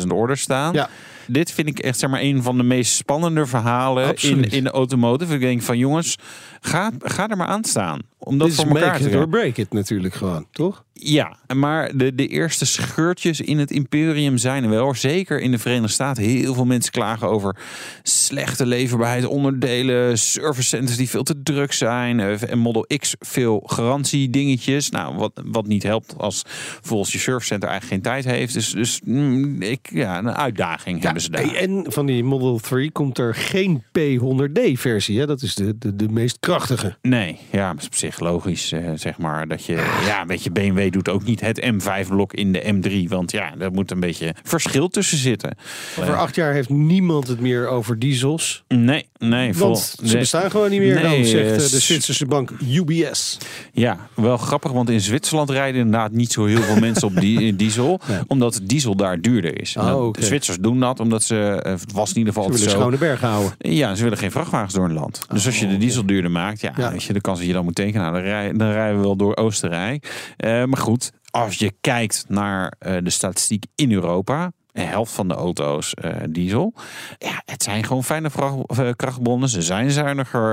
[0.00, 0.72] 400.000 orders staan.
[0.72, 0.88] Ja.
[1.26, 4.52] Dit vind ik echt zeg maar een van de meest spannende verhalen in, Absoluut.
[4.52, 5.34] in de automotive.
[5.34, 6.16] Ik denk van jongens,
[6.60, 8.00] ga, ga er maar aan staan.
[8.18, 10.84] Om dat Dit is voor elkaar make te it or break it natuurlijk gewoon, toch?
[11.02, 14.94] Ja, maar de, de eerste scheurtjes in het imperium zijn er wel.
[14.94, 16.22] Zeker in de Verenigde Staten.
[16.22, 17.56] Heel veel mensen klagen over
[18.02, 22.20] slechte leverbaarheid, onderdelen, servicecenters die veel te druk zijn.
[22.20, 24.90] eh, En Model X veel garantiedingetjes.
[24.90, 26.42] Nou, wat, wat niet helpt als
[26.82, 28.54] volgens je servicecenter eigenlijk geen tijd heeft.
[28.54, 31.54] Dus, dus mm, ik, ja, een uitdaging hebben ze daar.
[31.54, 35.26] En van die Model 3 komt er geen P100D versie.
[35.26, 36.96] Dat is de, de, de meest krachtige.
[37.02, 39.48] Nee, ja, is op zich logisch, eh, zeg maar.
[39.48, 39.74] Dat je,
[40.06, 43.08] ja, weet je, BMW doet ook niet het M5-blok in de M3.
[43.08, 45.56] Want ja, daar moet een beetje verschil tussen zitten.
[46.00, 48.64] Over acht jaar heeft niemand het meer over diesels.
[48.68, 49.54] Nee, nee.
[49.54, 50.16] vol- Want ze nee.
[50.18, 50.94] bestaan gewoon niet meer.
[50.94, 53.38] Nee, dan zegt eh, eh, de Zwitserse bank UBS.
[53.72, 57.56] Ja, wel grappig, want in Zwitserland rijden inderdaad niet zo heel veel mensen op die,
[57.56, 58.00] diesel.
[58.08, 58.18] Nee.
[58.26, 59.76] Omdat diesel daar duurder is.
[59.76, 60.14] Oh, dat-.
[60.14, 61.00] De Zwitsers doen dat.
[61.00, 62.78] Omdat ze, eh, het was in ieder geval Ze willen zo.
[62.78, 63.52] schone berg houden.
[63.58, 65.20] Ja, ze willen geen vrachtwagens door een land.
[65.32, 66.90] Dus als je de diesel duurder maakt, ja, Ja.
[66.92, 69.02] Weet je, de kans dat je dan moet tekenen, nou, dan, rij, dan rijden we
[69.02, 70.32] wel door Oostenrijk.
[70.36, 75.28] Eh, maar goed, als je kijkt naar eh, de statistiek in Europa, de helft van
[75.28, 76.74] de auto's eh, diesel.
[77.18, 78.30] Ja, het zijn gewoon fijne
[78.66, 79.48] eh, krachtbronnen.
[79.48, 80.48] Ze zijn zuiniger.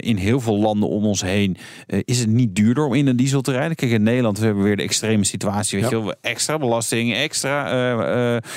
[0.00, 3.40] In heel veel landen om ons heen is het niet duurder om in een diesel
[3.40, 3.76] te rijden.
[3.76, 5.80] Kijk, in Nederland we hebben we weer de extreme situatie.
[5.80, 5.96] Weet Ja.
[5.96, 7.66] je wel, extra belasting, extra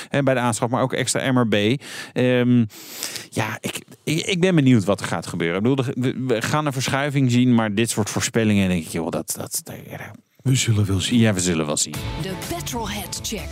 [0.08, 1.82] hè, bij de aanschaf, maar ook extra MRB.
[2.12, 2.64] Ehm,
[3.30, 5.56] ja, ik, ik, ik ben benieuwd wat er gaat gebeuren.
[5.56, 9.34] Ik bedoel, we gaan een verschuiving zien, maar dit soort voorspellingen, denk ik, joh, dat,
[9.38, 9.74] dat, dat-
[10.46, 11.18] We zullen wel zien.
[11.18, 11.94] ja, we zullen wel zien.
[12.22, 13.48] De Petrolhead Check.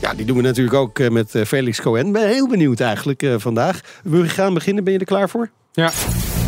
[0.00, 2.12] Ja, die doen we natuurlijk ook eh, met eh, Felix Cohen.
[2.12, 3.80] Ben heel benieuwd eigenlijk eh, vandaag.
[4.02, 4.84] We gaan beginnen.
[4.84, 5.50] Ben je er klaar voor?
[5.72, 5.90] Ja,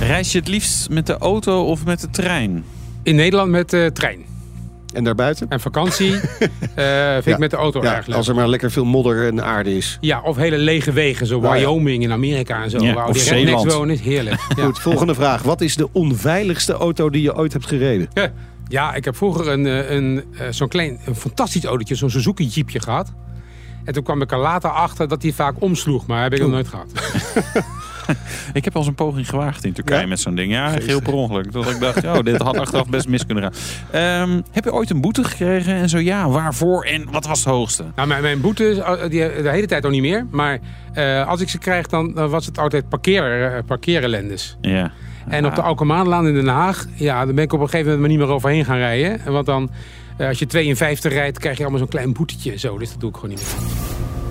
[0.00, 2.64] Reis je het liefst met de auto of met de trein?
[3.02, 4.25] in Nederland met de trein.
[4.92, 5.47] En daarbuiten?
[5.49, 6.21] En vakantie eh,
[7.12, 7.33] vind Ja.
[7.33, 8.16] ik met de auto Ja, erg leuk.
[8.16, 9.99] als er maar lekker veel modder en aarde is.
[10.00, 11.61] Ja, of hele lege wegen, zo Nou ja.
[11.61, 12.78] Wyoming in Amerika en zo.
[12.78, 13.73] Ja, waar of Zeeland.
[13.73, 14.40] wonen, is heerlijk.
[14.56, 14.64] Ja.
[14.66, 15.42] Goed, volgende vraag.
[15.42, 18.09] Wat is de onveiligste auto die je ooit hebt gereden?
[18.68, 22.47] Ja, ik heb vroeger een, eh, een, eh, zo'n klein, een fantastisch autootje, zo'n Suzuki
[22.47, 23.12] Jeepje gehad.
[23.85, 26.50] En toen kwam ik er later achter dat hij vaak omsloeg, maar heb ik nog
[26.50, 26.92] nooit gehad.
[28.52, 30.06] Ik heb al eens een poging gewaagd in Turkije Ja?
[30.06, 30.52] met zo'n ding.
[30.52, 31.52] Ja, geheel per ongeluk.
[31.52, 33.52] Dat ik dacht, oh, dit had achteraf best mis kunnen gaan.
[33.90, 35.75] Ehm, heb je ooit een boete gekregen?
[35.75, 36.85] En zo ja, waarvoor?
[36.85, 37.85] En wat was het hoogste?
[37.94, 40.26] Nou, mijn, mijn boete, eh, die, de hele tijd al niet meer.
[40.30, 40.61] Maar
[41.26, 43.62] als ik ze krijg, dan, dan was het altijd parkeer.
[44.61, 44.92] Ja.
[45.28, 48.00] En op de Alkemaanlaan in Den Haag, ja, dan ben ik op een gegeven moment
[48.00, 49.33] maar niet meer overheen gaan rijden.
[49.33, 49.71] Want dan,
[50.16, 52.78] eh, als je 52 rijdt, krijg je allemaal zo'n klein boetetje en zo.
[52.78, 53.69] Dus dat doe ik gewoon niet meer.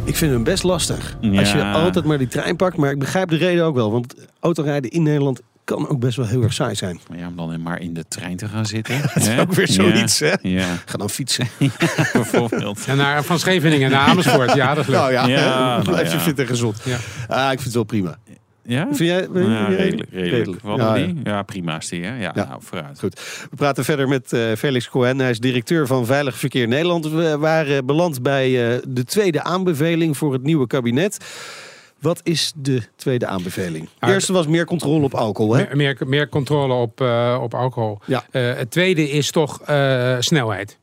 [0.04, 1.18] Ik vind hem best lastig.
[1.22, 1.40] Ja.
[1.40, 2.78] Als je altijd maar die trein pakt.
[2.78, 3.92] Maar ik begrijp de reden ook wel.
[3.92, 7.00] Want autorijden in Nederland kan ook best wel heel erg saai zijn.
[7.10, 9.02] Maar ja, om dan maar in de trein te gaan zitten.
[9.14, 10.34] Dat is ook weer zoiets, hè?
[10.42, 11.48] Ja, Ga dan fietsen.
[12.14, 12.86] bijvoorbeeld.
[12.88, 15.00] En naar, van Scheveningen naar Amersfoort, ja, dat is leuk.
[15.00, 16.82] Nou ja, Ja, nou blijf je fit en gezond.
[16.84, 16.98] Ja.
[17.28, 18.18] Ah, ik vind het wel prima.
[18.65, 18.86] Ja?
[18.91, 19.29] Vind jij?
[19.29, 20.62] ben je- Ja, redelijk, redelijk.
[20.62, 21.05] Wat Ja, ja, ja.
[21.05, 21.20] die?
[21.24, 22.15] Ja, prima is die, hè?
[22.15, 22.46] Ja, Ja.
[22.48, 23.00] nou, vooruit.
[23.00, 23.20] Goed.
[23.50, 25.20] We praten verder met eh, Felix Cohen.
[25.20, 27.10] Hij is directeur van Veilig Verkeer Nederland.
[27.10, 31.17] We waren beland bij eh, de tweede aanbeveling voor het nieuwe kabinet.
[32.00, 33.89] Wat is de tweede aanbeveling?
[34.00, 35.53] De eerste was meer controle op alcohol.
[35.55, 35.63] Hè?
[35.63, 38.00] Meer, meer, meer controle op, eh, op alcohol.
[38.05, 38.24] Ja.
[38.32, 40.77] Eh, het tweede is toch eh, snelheid.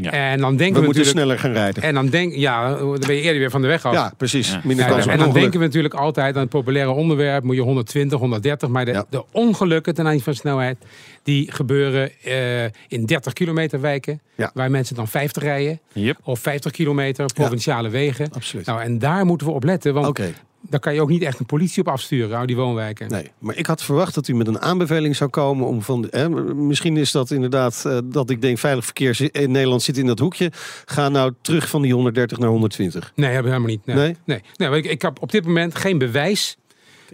[0.00, 0.10] Ja.
[0.10, 1.82] En dan denken We we, moeten sneller gaan rijden.
[1.82, 3.92] En dan denk ja, dan ben je eerder weer van de weg af.
[3.92, 4.50] Ja, precies.
[4.50, 4.60] Ja.
[4.64, 5.42] Minder Ja, kans op en dan ongeluk.
[5.42, 7.44] denken we natuurlijk altijd aan het populaire onderwerp.
[7.44, 8.68] Moet je 120, 130.
[8.68, 9.04] Maar de, Ja.
[9.10, 10.76] de ongelukken ten aanzien van snelheid.
[11.22, 14.20] Die gebeuren eh, in 30 kilometer wijken.
[14.34, 14.50] Ja.
[14.54, 15.80] Waar mensen dan 50 rijden.
[15.92, 16.18] Yep.
[16.24, 18.28] Of 50 kilometer provinciale wegen.
[18.32, 18.66] Absoluut.
[18.66, 19.94] Nou, en daar moeten we op letten.
[19.94, 20.32] Want Oké,
[20.68, 22.38] daar kan je ook niet echt een politie op afsturen.
[22.38, 23.10] Uit die woonwijken.
[23.10, 23.30] nee.
[23.38, 26.06] Maar ik had verwacht dat u met een aanbeveling zou komen om van...
[26.10, 30.06] Hè, misschien is dat inderdaad eh, dat ik denk veilig verkeer in Nederland zit in
[30.06, 30.52] dat hoekje.
[30.84, 33.12] Ga nou terug van die 130 naar 120.
[33.14, 33.86] Nee, hebben we helemaal niet.
[33.86, 33.96] Nee.
[33.96, 34.16] Nee?
[34.24, 34.42] Nee.
[34.56, 34.68] nee.
[34.68, 36.56] want ik, ik heb op dit moment geen bewijs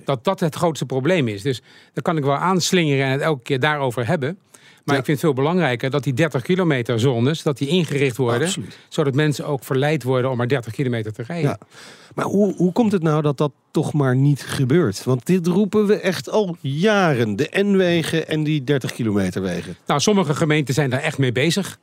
[0.05, 1.43] dat dat het grootste probleem is.
[1.43, 4.39] Dus dan kan ik wel aanslingeren en het elke keer daarover hebben.
[4.88, 5.01] Maar Ja.
[5.01, 8.46] ik vind het veel belangrijker dat die 30 kilometer zones, dat die ingericht worden.
[8.46, 8.79] Absoluut.
[8.88, 11.51] Zodat mensen ook verleid worden om maar 30 kilometer te rijden.
[11.51, 11.59] Ja.
[12.14, 15.05] Maar hoe, hoe komt het nou dat dat toch maar niet gebeurt?
[15.05, 17.37] Want dit roepen we echt al jaren.
[17.37, 19.77] De N-wegen en die 30 kilometer wegen.
[19.87, 21.79] Nou, sommige gemeenten zijn daar echt mee bezig.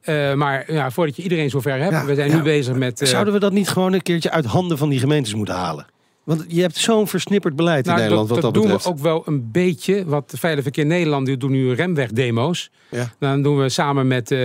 [0.00, 3.00] Eh, maar ja, voordat je iedereen zover hebt, Ja, we zijn nu bezig met...
[3.00, 5.86] eh, Zouden we dat niet gewoon een keertje uit handen van die gemeentes moeten halen?
[6.30, 9.00] Want je hebt zo'n versnipperd beleid in nou, Nederland dat, wat dat, dat doen betreft.
[9.00, 10.04] we ook wel een beetje.
[10.04, 12.70] Wat Veilig Verkeer Nederland die doen nu remwegdemo's.
[12.90, 13.12] Ja.
[13.18, 14.38] Dan doen we samen met, eh,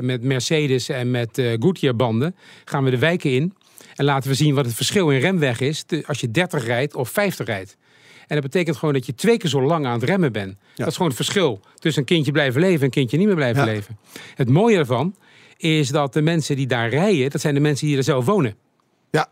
[0.00, 2.36] met Mercedes en met eh Goodyear banden...
[2.64, 3.54] gaan we de wijken in
[3.94, 5.84] en laten we zien wat het verschil in remweg is...
[6.06, 7.76] als je 30 rijdt of 50 rijdt.
[8.26, 10.56] En dat betekent gewoon dat je twee keer zo lang aan het remmen bent.
[10.74, 13.36] Dat is gewoon het verschil tussen een kindje blijven leven en een kindje niet meer
[13.36, 13.72] blijven Ja.
[13.72, 13.98] leven.
[14.34, 15.14] Het mooie ervan
[15.56, 17.30] is dat de mensen die daar rijden...
[17.30, 18.54] dat zijn de mensen die er zelf wonen.
[19.10, 19.28] Ja.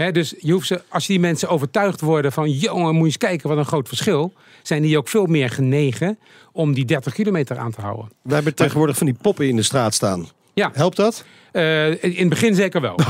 [0.00, 2.50] Hè, dus je hoeft ze, als die mensen overtuigd worden van...
[2.50, 4.32] jongen, moet je eens kijken wat een groot verschil...
[4.62, 6.18] zijn die ook veel meer genegen
[6.52, 8.10] om die 30 kilometer aan te houden.
[8.22, 10.28] Wij hebben tegenwoordig van die poppen in de straat staan.
[10.54, 11.24] Ja, Helpt dat?
[11.52, 12.98] eh, in het begin zeker wel.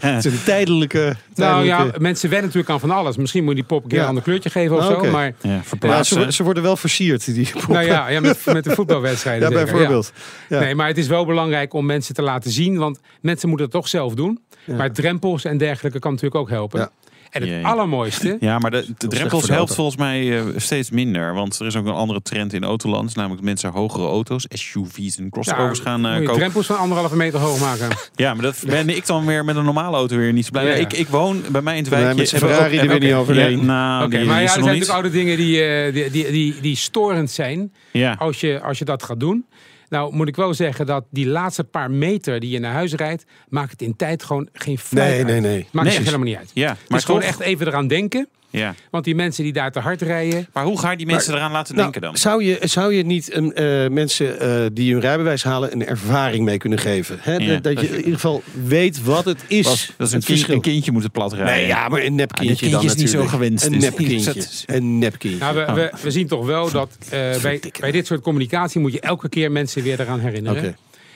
[0.00, 1.16] Het is een tijdelijke...
[1.34, 3.16] nou ja, mensen wennen natuurlijk aan van alles.
[3.16, 4.02] Misschien moet je die pop een keer Ja.
[4.02, 5.10] een ander kleurtje geven of Ah, zo.
[5.10, 5.32] Maar
[5.80, 7.72] Ja, ze, ze worden wel versierd, die poppen.
[7.72, 9.40] nou ja, ja met, met de voetbalwedstrijden.
[9.50, 10.12] Ja, zeker, bijvoorbeeld.
[10.48, 10.60] Ja.
[10.60, 12.76] Nee, maar het is wel belangrijk om mensen te laten zien.
[12.78, 14.40] Want mensen moeten het toch zelf doen.
[14.76, 16.90] Maar drempels en dergelijke kan natuurlijk ook helpen.
[17.32, 17.66] En het Jee.
[17.66, 18.36] allermooiste...
[18.40, 19.74] Ja, maar de, drempels helpt auto.
[19.74, 21.34] volgens mij eh, steeds minder.
[21.34, 23.14] Want er is ook een andere trend in autoland.
[23.14, 26.40] Namelijk dat mensen hogere auto's, SUV's en crossovers Ja, gaan eh, moet je kopen.
[26.40, 27.88] drempels van anderhalve meter hoog maken.
[28.14, 30.64] Ja, maar dat ben ik dan weer met een normale auto weer niet zo blij.
[30.64, 30.78] Ja, mee.
[30.80, 30.86] ja.
[30.86, 32.18] Ik, ik woon bij mij in het Nee, wijkje.
[32.20, 33.58] met zijn hebben we Ferrari ook- er weer niet overheen.
[33.58, 33.64] Ja,
[34.06, 37.30] nou, maar ja, er zijn natuurlijk oude dingen die, eh, die, die, die, die storend
[37.30, 37.72] zijn.
[37.92, 38.14] Ja.
[38.18, 39.46] Als je, als je dat gaat doen.
[39.92, 43.24] Nou, moet ik wel zeggen dat die laatste paar meter die je naar huis rijdt,
[43.48, 45.26] maakt het in tijd gewoon geen fluit Nee, uit.
[45.26, 45.66] nee, nee.
[45.72, 45.96] Maakt Nee.
[45.96, 46.50] echt helemaal niet uit.
[46.54, 48.28] Ja, Maar maar is gewoon echt even eraan denken.
[48.52, 48.74] Ja.
[48.90, 50.46] Want die mensen die daar te hard rijden.
[50.52, 52.16] Maar hoe ga je die mensen eraan laten Nou, denken dan?
[52.20, 56.44] Zou je, zou je niet een, eh, mensen eh, die hun rijbewijs halen een ervaring
[56.44, 57.20] mee kunnen geven?
[57.38, 57.60] Ja.
[57.60, 59.66] Dat je in ieder geval weet wat het is.
[59.66, 60.54] Was- dat is een, het kind, verschil.
[60.54, 61.54] een kindje moeten plat rijden.
[61.54, 64.46] Nee, ja, maar een nepkindje Ah, dit dan is niet zo gewenst, Een nepkindje.
[64.66, 65.38] Een nepkindje.
[65.38, 67.10] Nou, we, we, we zien toch wel dat eh,
[67.42, 70.58] bij, bij dit soort communicatie moet je elke keer mensen weer eraan herinneren.
[70.62, 70.74] Oké.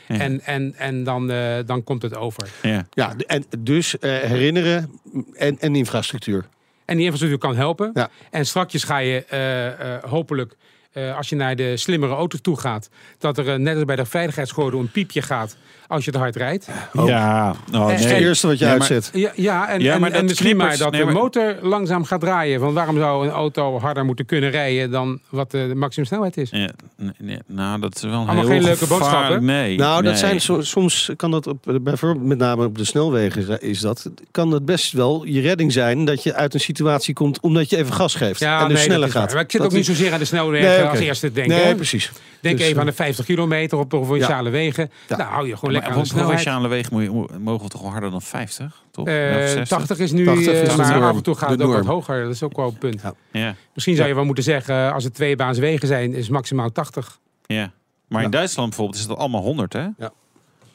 [0.08, 0.18] Ja.
[0.20, 1.32] En, en, en dan,
[1.66, 2.48] dan komt het over.
[2.62, 2.86] Ja.
[2.90, 4.90] Ja, en dus herinneren
[5.34, 6.44] en, en infrastructuur.
[6.86, 7.90] En die infrastructuur kan helpen.
[7.94, 8.10] Ja.
[8.30, 10.56] En strakjes ga je eh, eh, hopelijk,
[10.92, 14.04] eh, als je naar de slimmere auto's toe gaat, dat er net als bij de
[14.04, 16.68] veiligheidsgordel een piepje gaat als je te hard rijdt.
[16.92, 18.14] Ja, oh, En- Dat is nee.
[18.14, 19.10] het eerste wat je Nee, maar- uitzet.
[19.20, 21.56] Ja, ja en, Ja, en, maar en dat misschien maar dat nee, de maar- motor
[21.62, 22.60] langzaam gaat draaien.
[22.60, 26.50] Want waarom zou een auto harder moeten kunnen rijden dan wat de maximumsnelheid is?
[26.50, 29.44] Ja, nee, nee, nou, dat is wel een Allemaal heel geen leuke boodschappen.
[29.44, 30.20] Nee, Nou, dat nee.
[30.20, 34.50] zijn so- soms kan dat op, bijvoorbeeld met name op de snelwegen is dat, kan
[34.50, 37.92] dat best wel je redding zijn dat je uit een situatie komt omdat je even
[37.92, 39.32] gas geeft en dus nee, sneller gaat.
[39.32, 40.88] Maar ik zit Dat ook niet zozeer aan de snelwegen oké.
[40.88, 41.56] als eerste te denken.
[41.56, 42.10] Nee, precies.
[42.40, 44.90] Denk Dus, even aan eh, de 50 kilometer op provinciale wegen.
[45.08, 45.16] Ja.
[45.16, 47.80] Nou, hou je gewoon lekker aan de provinciale wegen moet je- mo- mogen we toch
[47.80, 48.82] wel harder dan 50?
[48.90, 49.06] Toch?
[49.06, 49.68] Eh, Of 60?
[49.68, 51.02] 80 is nu, 80 is eh, maar norm.
[51.04, 52.22] af en toe gaat het ook wat hoger.
[52.24, 53.00] Dat is ook wel een punt.
[53.02, 53.14] Ja.
[53.32, 56.72] Ja, Misschien zou je wel moeten zeggen, als het tweebaans wegen zijn, is het maximaal
[56.72, 57.18] 80.
[57.46, 57.72] ja.
[58.08, 59.86] Maar in Duitsland bijvoorbeeld is dat allemaal 100, hè?
[59.98, 60.12] Ja.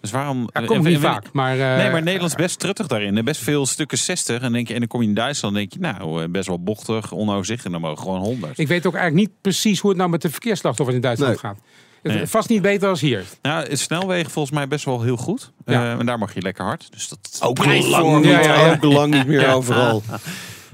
[0.02, 0.50] Dus waarom...
[0.52, 1.32] Dat komt niet en- vaak.
[1.34, 3.24] Maar, eh, Nee, maar Nederland is best truttig daarin.
[3.24, 4.42] Best veel stukken 60.
[4.42, 6.48] En, denk je, en dan kom je in Duitsland en denk je, nou, eh, best
[6.48, 7.76] wel bochtig, onoverzichtelijk.
[7.76, 8.60] En dan mogen gewoon 100.
[8.60, 11.52] Ik weet ook eigenlijk niet precies hoe het nou met de verkeersslachtoffers in Duitsland Nee.
[11.52, 11.60] gaat.
[12.04, 12.26] Nee.
[12.28, 13.24] Vast niet beter als hier.
[13.42, 15.52] Nou, het snelwegen volgens mij best wel heel goed.
[15.66, 15.74] Ja.
[15.94, 16.88] Eh, en daar mag je lekker hard.
[16.92, 18.72] Dus dat Ook lang, niet, Ja, ja, ja.
[18.74, 19.52] ook lang niet meer Ja.
[19.54, 20.04] overal.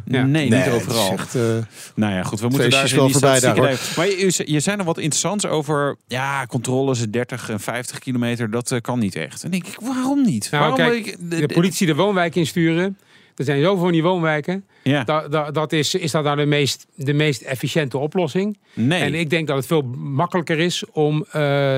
[0.09, 0.23] Ja.
[0.23, 1.11] Nee, Nee, niet overal.
[1.11, 1.41] echt, eh,
[1.95, 3.55] Nou ja, goed, we moeten daar wel voorbij daar.
[3.97, 5.95] Maar je, je zei nog wat interessants over...
[6.07, 9.43] Ja, controles 30 en 50 kilometer, dat eh, kan niet echt.
[9.43, 10.47] En denk ik, waarom niet?
[10.51, 12.97] Nou, waarom kijk, ik- de politie de woonwijk insturen.
[13.37, 14.65] Er zijn zoveel van die woonwijken.
[14.83, 18.57] Ja, Dat, dat, dat is, is dat nou de meest, de meest efficiënte oplossing?
[18.73, 19.01] nee.
[19.01, 21.31] En ik denk dat het veel makkelijker is om eh,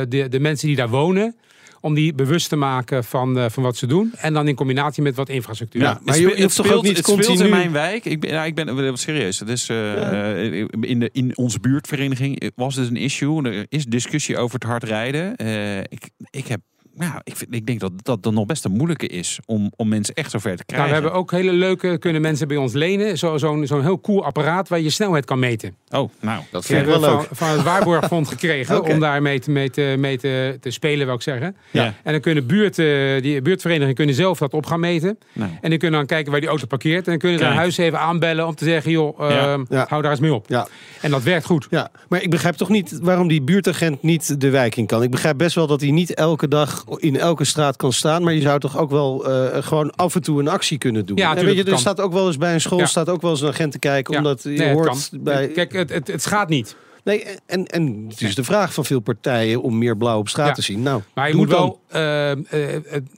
[0.09, 1.35] de, de mensen die daar wonen...
[1.81, 4.11] om die bewust te maken van, eh, van wat ze doen.
[4.17, 5.81] En dan in combinatie met wat infrastructuur.
[5.81, 8.05] Ja, maar je- het, speelt, niet het speelt in continu- mijn wijk.
[8.05, 9.39] Ik ben, ja, ik ben wat serieus.
[9.39, 13.43] Het is, eh, eh, in, de, in onze buurtvereniging was het een issue.
[13.43, 15.35] Er is discussie over het hard rijden.
[15.35, 16.59] Eh, ik, ik, heb,
[17.07, 19.87] nou, ik, vind, ik denk dat dat dan nog best een moeilijke is om, om
[19.87, 20.87] mensen echt zover te Nou, krijgen.
[20.87, 23.17] we hebben ook hele leuke, kunnen mensen bij ons lenen.
[23.17, 25.75] Zo- Zo'n zo'n heel cool apparaat waar je snelheid kan meten.
[25.89, 26.41] Oh, nou.
[26.51, 27.15] dat vind ik wel we leuk.
[27.21, 31.05] van, van het Waarborgfonds gekregen om daar mee te, mee te, mee te, te spelen,
[31.05, 31.55] wil ik zeggen.
[31.71, 31.93] Ja.
[32.03, 35.17] En dan kunnen buurt, eh, die buurtverenigingen kunnen zelf dat op gaan meten.
[35.33, 35.51] Nou.
[35.61, 37.05] En die kunnen dan kijken waar die auto parkeert.
[37.05, 39.57] En dan kunnen ze naar huis even aanbellen om te zeggen, joh, eh, Ja.
[39.69, 39.85] Ja.
[39.89, 40.45] hou daar eens mee op.
[40.47, 40.67] Ja.
[41.01, 41.67] En dat werkt goed.
[41.69, 45.03] Ja, maar ik begrijp toch niet waarom die buurtagent niet de wijk in kan.
[45.03, 48.23] Ik begrijp best wel dat hij niet elke dag in elke straat kan staan.
[48.23, 51.17] Maar je zou toch ook wel eh, gewoon af en toe een actie kunnen doen.
[51.17, 51.79] Ja, en weet je, er kan.
[51.79, 52.85] staat ook wel eens bij een school Ja.
[52.85, 54.13] staat ook wel eens een agent te kijken.
[54.13, 54.19] Ja.
[54.19, 55.47] Omdat je Nee, hoort bij.
[55.47, 56.75] Kijk, het, het, het schaadt niet.
[57.03, 60.55] Nee, en, en het is de vraag van veel partijen om meer blauw op straat
[60.55, 60.81] te zien.
[60.81, 61.75] Nou, Maar je moet dan.
[61.89, 62.35] wel.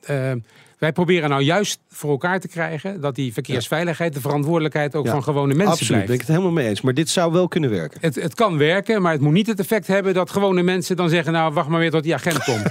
[0.02, 0.32] eh,
[0.82, 5.12] wij proberen nou juist voor elkaar te krijgen dat die verkeersveiligheid de verantwoordelijkheid ook Ja,
[5.12, 6.22] van gewone mensen Absoluut, ben blijft.
[6.22, 6.82] ik het helemaal mee eens.
[6.82, 7.98] Maar dit zou wel kunnen werken.
[8.02, 11.10] Het, het kan werken, maar het moet niet het effect hebben dat gewone mensen dan
[11.10, 12.64] zeggen: Nou, wacht maar weer tot die agent komt.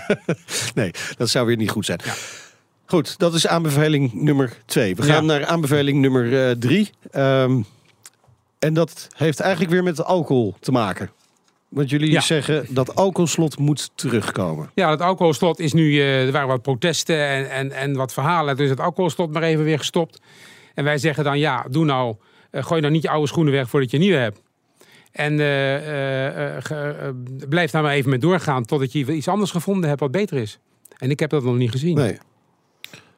[0.74, 2.00] Nee, dat zou weer niet goed zijn.
[2.86, 4.96] Goed, dat is aanbeveling nummer twee.
[4.96, 5.20] We gaan Ja.
[5.38, 6.90] naar aanbeveling nummer eh, drie.
[7.10, 7.60] Ehm,
[8.58, 11.10] en dat heeft eigenlijk weer met alcohol te maken.
[11.70, 12.20] Want jullie Ja.
[12.20, 14.70] zeggen dat alcoholslot moet terugkomen.
[14.74, 15.98] Ja, het alcoholslot is nu.
[16.00, 18.56] eh, er waren wat protesten en, en, en wat verhalen.
[18.56, 20.20] Dus het alcoholslot maar even weer gestopt.
[20.74, 22.14] En wij zeggen dan: ja, doe nou.
[22.50, 24.40] eh, gooi nou niet je oude schoenen weg voordat je nieuwe hebt.
[25.12, 27.08] En eh, eh, eh, ge- eh,
[27.48, 30.58] blijf daar maar even mee doorgaan totdat je iets anders gevonden hebt wat beter is.
[30.98, 31.94] En ik heb dat nog niet gezien.
[31.96, 32.18] Nee.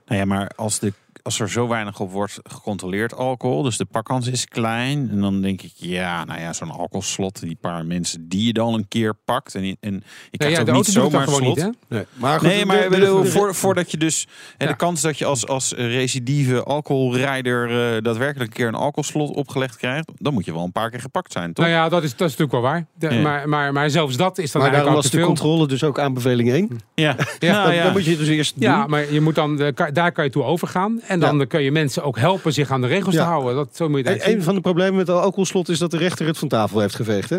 [0.06, 3.84] Nou ja, maar als, de, als er zo weinig op wordt gecontroleerd alcohol, dus de
[3.84, 8.28] pakkans is klein, en dan denk ik, ja, nou ja, zo'n alcoholslot, die paar mensen
[8.28, 11.22] die je dan een keer pakt, en, en je Nee, krijgt ja, niet het zomaar
[11.22, 11.56] gewoon slot.
[11.56, 11.96] niet, hè?
[11.96, 12.04] nee.
[12.14, 14.26] Maar goed, Nee, maar de- ik de- bedoel, de- voor, voordat je dus.
[14.58, 14.72] En Ja.
[14.72, 19.76] de kans dat je als, als recidieve alcoholrijder eh, daadwerkelijk een keer een alcoholslot opgelegd
[19.76, 21.64] krijgt, dan moet je wel een paar keer gepakt zijn, toch?
[21.64, 22.86] Nou ja, dat is, dat is natuurlijk wel waar.
[22.98, 23.20] De- Ja.
[23.22, 25.98] maar, maar, maar zelfs dat is dan maar daarom eigenlijk was de controle dus ook
[25.98, 26.80] aanbeveling 1.
[26.94, 27.16] ja.
[27.38, 27.82] Ja, Nou dan, ja.
[27.82, 28.90] dan moet je dus eerst Ja, doen.
[28.90, 31.00] maar je moet dan, ka- daar kan je toe overgaan.
[31.12, 31.44] En dan Ja.
[31.44, 33.54] kun je mensen ook helpen zich aan de regels te houden.
[33.54, 35.90] Dat, zo moet je En eigenlijk een van de problemen met de alcoholslot is dat
[35.90, 37.30] de rechter het van tafel heeft geveegd.
[37.30, 37.38] Hè?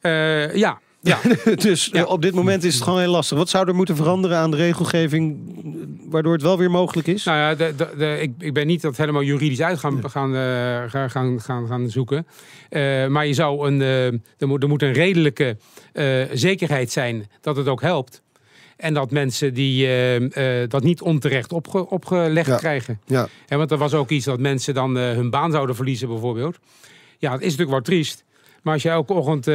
[0.00, 1.18] Eh, ja, ja.
[1.54, 2.04] dus Ja.
[2.04, 3.38] op dit moment is het gewoon heel lastig.
[3.38, 5.38] Wat zou er moeten veranderen aan de regelgeving,
[6.10, 7.24] waardoor het wel weer mogelijk is?
[7.24, 10.34] nou ja, de, de, de- ik, ik ben niet dat helemaal juridisch uit gaan, gaan,
[10.34, 12.26] eh, gaan, gaan, gaan, gaan zoeken.
[12.68, 13.80] Eh, maar je zou een,
[14.38, 15.56] er, moet, er moet een redelijke
[16.32, 18.22] zekerheid zijn dat het ook helpt.
[18.82, 22.56] En dat mensen die eh, eh, dat niet onterecht opge- opgelegd Ja.
[22.56, 23.00] krijgen.
[23.06, 23.28] Ja.
[23.46, 26.58] Hè, want er was ook iets dat mensen dan eh, hun baan zouden verliezen bijvoorbeeld.
[27.18, 28.24] Ja, dat is natuurlijk wel triest.
[28.62, 29.46] Maar als je elke ochtend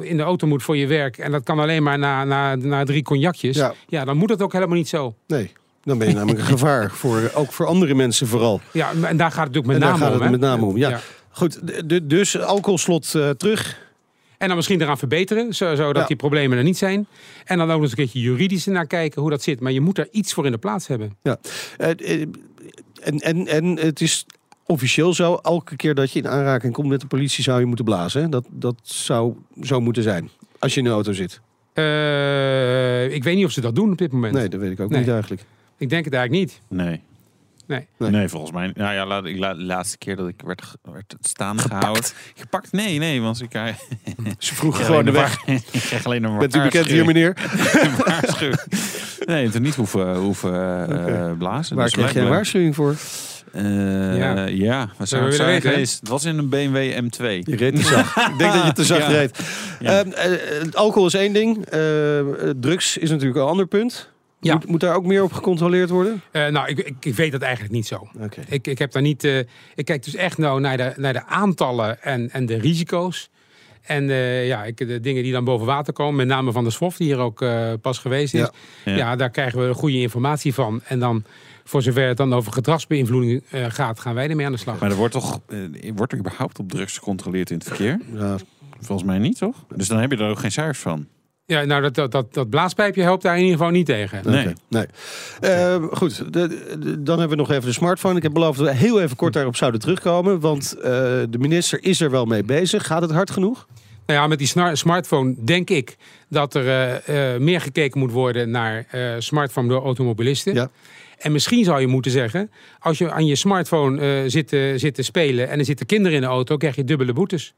[0.00, 1.18] in de auto moet voor je werk...
[1.18, 3.56] en dat kan alleen maar na, na, na drie cognacjes...
[3.56, 3.74] Ja.
[3.88, 4.04] Ja.
[4.04, 5.14] dan moet het ook helemaal niet zo.
[5.26, 5.52] Nee,
[5.84, 6.90] dan ben je namelijk een gevaar.
[7.00, 8.60] Voor, ook voor andere mensen vooral.
[8.72, 10.14] Ja, en daar gaat het natuurlijk met en daar name gaat om.
[10.14, 10.30] het hè?
[10.30, 10.76] met name om.
[10.76, 10.88] Ja.
[10.88, 11.00] Ja.
[11.30, 11.60] Goed,
[12.08, 13.84] dus alcoholslot terug.
[14.38, 16.06] En dan misschien eraan verbeteren, zo- zodat Ja.
[16.06, 17.06] die problemen er niet zijn.
[17.44, 19.60] En dan ook nog eens een keertje juridisch naar kijken hoe dat zit.
[19.60, 21.16] Maar je moet er iets voor in de plaats hebben.
[21.22, 21.36] Ja.
[21.76, 22.26] Eh, eh,
[23.02, 24.26] en, en, en het is
[24.66, 27.84] officieel zo, elke keer dat je in aanraking komt met de politie zou je moeten
[27.84, 28.22] blazen.
[28.22, 28.28] hè?
[28.28, 30.30] Dat, dat zou zo moeten zijn.
[30.58, 31.40] Als je in de auto zit.
[31.72, 34.34] Eh, ik weet niet of ze dat doen op dit moment.
[34.34, 35.00] Nee, dat weet ik ook Nee.
[35.00, 35.42] niet eigenlijk.
[35.78, 36.60] Ik denk het eigenlijk niet.
[36.68, 37.00] Nee.
[37.66, 37.86] Nee.
[37.98, 38.10] Nee.
[38.10, 38.28] Nee.
[38.28, 38.70] volgens mij.
[38.74, 42.04] Nou ja, laat, ik, la- de laatste keer dat ik werd, werd staande gehouden.
[42.34, 42.72] Gepakt?
[42.72, 43.76] Nee, nee, want ik krijg
[44.38, 45.44] Ze vroegen gewoon de weg.
[45.46, 47.36] Ik krijg alleen een Bent u bekend hier, meneer?
[48.04, 48.60] waarschuwing.
[49.26, 50.52] Nee, het niet hoeven, hoeven
[51.08, 51.76] eh, blazen.
[51.76, 52.94] Waar Dus kreeg jij een waarschuwing voor?
[53.52, 54.46] Eh, Ja.
[54.46, 54.88] ja.
[54.98, 55.60] we zijn hè?
[55.60, 56.00] geweest?
[56.00, 57.22] Het was in een BMW M2.
[57.40, 58.16] Je reed te zacht.
[58.16, 59.08] ik denk dat je te zacht Ja.
[59.08, 59.38] reed.
[59.80, 59.98] Ja.
[60.02, 60.32] Ehm, eh,
[60.72, 61.66] alcohol is één ding.
[61.66, 61.80] Eh,
[62.56, 64.10] drugs is natuurlijk een ander punt.
[64.40, 64.54] Ja.
[64.54, 66.22] Moet, moet daar ook meer op gecontroleerd worden?
[66.30, 68.08] Eh, nou, ik, ik, ik weet dat eigenlijk niet zo.
[68.48, 69.24] Ik, ik heb daar niet.
[69.24, 69.38] eh,
[69.74, 73.30] ik kijk dus echt nou naar de, naar de aantallen en, en de risico's.
[73.82, 76.70] En eh, ja, ik, de dingen die dan boven water komen, met name van de
[76.70, 78.40] SWOF, die hier ook eh, pas geweest is.
[78.40, 78.50] Ja.
[78.84, 78.96] Ja.
[78.96, 79.16] Ja.
[79.16, 80.80] daar krijgen we goede informatie van.
[80.84, 81.24] En dan,
[81.64, 84.78] voor zover het dan over gedragsbeïnvloeding eh, gaat, gaan wij ermee aan de slag.
[84.78, 85.40] Maar er wordt toch,
[85.94, 88.00] wordt er überhaupt op drugs gecontroleerd in het verkeer?
[88.14, 88.36] Ja,
[88.80, 89.64] Volgens mij niet, toch?
[89.74, 91.06] Dus dan heb je er ook geen cijfers van.
[91.46, 94.20] Ja, nou, dat, dat, dat, dat blaaspijpje helpt daar in ieder geval niet tegen.
[94.24, 94.52] Nee.
[94.68, 94.86] Nee.
[95.40, 98.16] Ehm, goed, de, de- dan hebben we nog even de smartphone.
[98.16, 100.40] Ik heb beloofd dat we heel even kort daarop zouden terugkomen.
[100.40, 100.82] Want eh,
[101.30, 102.86] de minister is er wel mee bezig.
[102.86, 103.66] Gaat het hard genoeg?
[104.06, 105.96] Nou ja, met die smartphone denk ik
[106.28, 110.54] dat er eh, eh, meer gekeken moet worden naar eh, smartphone door automobilisten.
[110.54, 110.70] Ja.
[111.18, 114.48] En misschien zou je moeten zeggen, als je aan je smartphone eh, zit,
[114.80, 117.54] zit te spelen en er zitten kinderen in de auto, krijg je dubbele boetes.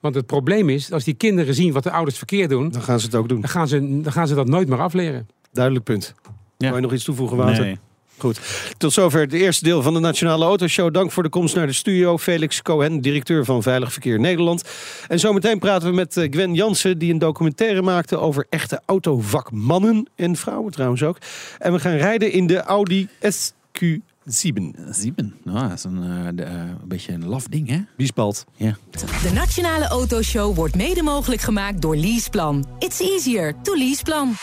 [0.00, 3.00] Want het probleem is, als die kinderen zien wat de ouders verkeerd doen, Dan gaan
[3.00, 3.40] ze het ook doen.
[3.40, 5.28] dan gaan ze, dan gaan ze dat nooit meer afleren.
[5.52, 6.14] Duidelijk punt.
[6.58, 6.66] Ja.
[6.66, 7.64] Wil je nog iets toevoegen, Wouter?
[7.64, 7.78] Nee.
[8.18, 8.40] Goed.
[8.78, 10.94] Tot zover het eerste deel van de Nationale Autoshow.
[10.94, 12.18] Dank voor de komst naar de studio.
[12.18, 14.62] Felix Cohen, directeur van Veilig Verkeer Nederland.
[15.08, 20.08] En zometeen praten we met eh, Gwen Jansen, die een documentaire maakte over echte autovakmannen
[20.14, 21.16] en vrouwen trouwens ook.
[21.58, 23.86] En we gaan rijden in de Audi SQ7.
[24.30, 25.34] Sieben.
[25.44, 27.80] Nou, dat is een, eh, eh, een beetje een laf ding, hè?
[27.96, 28.44] Biespalt.
[28.56, 28.76] Ja.
[29.22, 32.66] De Nationale Autoshow wordt mede mogelijk gemaakt door Leaseplan.
[32.78, 34.34] It's easier to Leaseplan.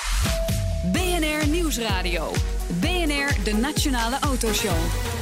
[0.91, 2.31] BNR Nieuwsradio.
[2.79, 5.14] BNR, de Nationale Autoshow.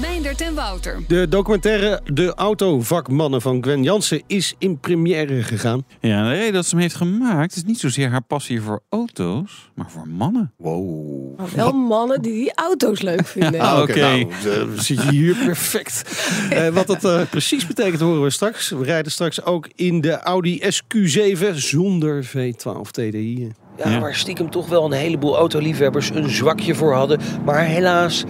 [0.00, 1.02] Meindert en Wouter.
[1.08, 5.84] De documentaire De Autovakmannen van Gwen Jansen is in première gegaan.
[6.00, 9.70] Ja, de reden dat ze hem heeft gemaakt is niet zozeer haar passie voor auto's,
[9.74, 10.52] maar voor mannen.
[10.56, 11.38] Wow.
[11.38, 13.60] Maar wel mannen die die auto's leuk vinden.
[13.60, 14.00] Ah, Oké, oké.
[14.00, 16.02] nou, eh, zit je hier perfect.
[16.50, 18.68] Eh, wat dat eh, precies betekent horen we straks.
[18.70, 23.52] We rijden straks ook in de Audi SQ7 zonder V12 TDI.
[23.78, 24.00] Ja, Ja.
[24.00, 27.20] waar stiekem toch wel een heleboel autoliefhebbers een zwakje voor hadden.
[27.44, 28.24] Maar helaas,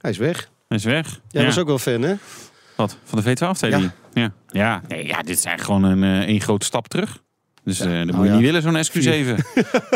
[0.00, 0.52] Hij is weg.
[0.74, 1.20] Is weg.
[1.28, 1.48] Jij ja.
[1.48, 2.14] was ook wel fan, hè?
[2.76, 2.96] Wat?
[3.04, 3.68] Van de V12 TDI?
[3.68, 3.92] Ja.
[4.12, 4.32] Ja.
[4.48, 4.82] Ja.
[4.88, 7.22] Nee, ja, dit is eigenlijk gewoon een, eh, één grote stap terug.
[7.64, 8.34] Dus eh dat moet je ja.
[8.38, 9.34] niet willen, zo'n SQ7.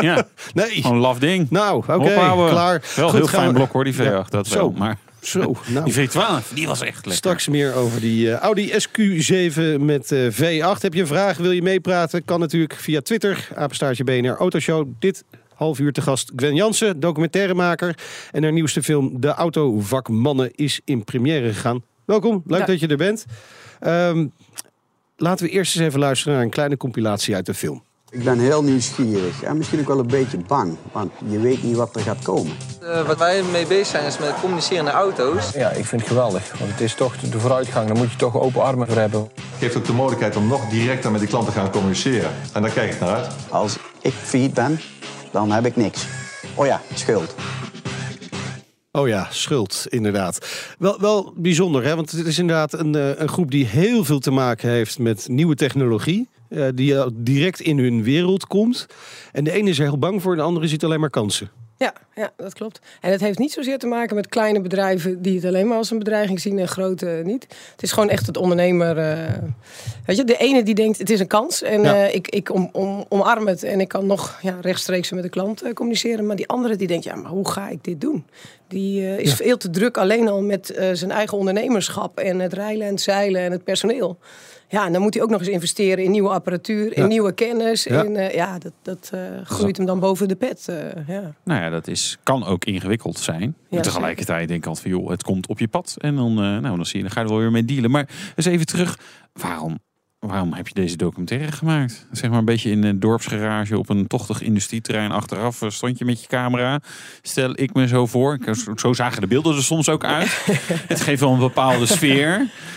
[0.01, 0.69] ja, Nee.
[0.69, 1.49] gewoon een laf ding.
[1.49, 2.49] Nou, oké, Ophouden.
[2.49, 2.81] klaar.
[2.95, 3.97] Wel Goed, heel fijn we- blok hoor, die V8.
[3.97, 4.55] Ja, Dat zo.
[4.57, 4.71] wel.
[4.77, 5.91] Maar Zo, nou.
[5.91, 7.13] die V12, die was echt lekker.
[7.13, 10.81] Straks meer over die eh, Audi SQ7 met eh, V8.
[10.81, 12.25] Heb je een vraag, wil je meepraten?
[12.25, 14.87] Kan natuurlijk via Twitter, apenstaartje BNR Autoshow.
[14.99, 15.23] Dit
[15.59, 17.97] half uur te gast Gwen Jansen, documentairemaker.
[18.31, 21.83] En haar nieuwste film De Autovakmannen is in première gegaan.
[22.05, 22.65] Welkom, leuk Ja.
[22.65, 23.25] dat je er bent.
[23.79, 24.27] Ehm,
[25.17, 27.83] laten we eerst eens even luisteren naar een kleine compilatie uit de film.
[28.11, 31.75] Ik ben heel nieuwsgierig en misschien ook wel een beetje bang, want je weet niet
[31.75, 32.51] wat er gaat komen.
[32.81, 35.51] Eh, wat wij mee bezig zijn is met communicerende auto's.
[35.51, 36.57] Ja, ik vind het geweldig.
[36.59, 37.87] Want het is toch de vooruitgang.
[37.87, 39.29] Daar moet je toch open armen voor hebben.
[39.59, 42.31] geeft ook de mogelijkheid om nog directer met die klant te gaan communiceren.
[42.53, 43.27] En daar kijk ik naar uit.
[43.49, 44.79] Als ik failliet ben,
[45.31, 46.07] dan heb ik niks.
[46.55, 47.35] Oh ja, schuld.
[48.91, 50.47] Oh ja, schuld, inderdaad.
[50.79, 51.95] Wel, wel bijzonder, hè?
[51.95, 55.27] want het is inderdaad een, eh, een groep die heel veel te maken heeft met
[55.27, 56.29] nieuwe technologie.
[56.49, 58.85] eh, die eh, direct in hun wereld komt.
[59.31, 61.49] En de ene is er heel bang voor, de andere ziet alleen maar kansen.
[61.79, 62.79] Ja, ja, dat klopt.
[63.01, 65.91] En het heeft niet zozeer te maken met kleine bedrijven die het alleen maar als
[65.91, 67.43] een bedreiging zien en grote niet.
[67.71, 68.97] Het is gewoon echt het ondernemer.
[68.97, 69.17] eh,
[70.05, 72.05] weet je, de ene die denkt het is een kans en Ja.
[72.07, 75.29] eh, ik, ik om, om, omarm het en ik kan nog ja, rechtstreeks met de
[75.29, 76.25] klant eh, communiceren.
[76.25, 78.25] Maar die andere die denkt ja, maar hoe ga ik dit doen?
[78.67, 79.35] Die eh, is Ja.
[79.35, 83.01] veel te druk alleen al met eh, zijn eigen ondernemerschap en het rijlen en het
[83.01, 84.17] zeilen en het personeel.
[84.71, 87.07] Ja, en dan moet hij ook nog eens investeren in nieuwe apparatuur, in Ja.
[87.07, 87.83] nieuwe kennis.
[87.83, 88.03] Ja.
[88.05, 90.65] En, eh, ja, dat, dat eh, groeit hem dan boven de pet.
[90.67, 91.33] eh, ja.
[91.43, 93.55] Nou ja, dat is, kan ook ingewikkeld zijn.
[93.69, 95.95] Ja, En tegelijkertijd denk ik altijd van, joh, het komt op je pad.
[95.97, 97.91] En dan, nou, dan zie je, dan ga je er wel weer mee dealen.
[97.91, 98.99] Maar eens even terug.
[99.33, 99.79] Waarom,
[100.19, 102.05] waarom heb je deze documentaire gemaakt?
[102.11, 105.61] Zeg maar een beetje in een dorpsgarage op een tochtig industrieterrein achteraf.
[105.61, 106.79] eh, Stond je met je camera.
[107.21, 108.33] Stel ik me zo voor.
[108.33, 110.27] Ik- Zo, zagen de beelden er soms ook uit.
[110.87, 112.29] het geeft wel een bepaalde sfeer.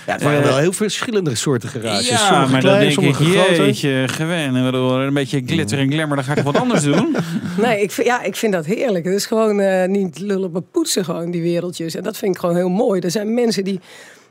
[0.07, 2.09] Ja, het waren Eh, wel heel verschillende soorten garages.
[2.09, 6.25] ja, sommige maar klein, dan denk ik, jeetje, bedoel, Een beetje glitter en glamour, dan
[6.25, 7.17] ga ik wat anders doen.
[7.57, 9.05] Nee, ik vind, ja, ik vind dat heerlijk.
[9.05, 11.95] Het is gewoon eh, niet lullen, maar poetsen gewoon, die wereldjes.
[11.95, 13.01] En dat vind ik gewoon heel mooi.
[13.01, 13.81] Er zijn mensen die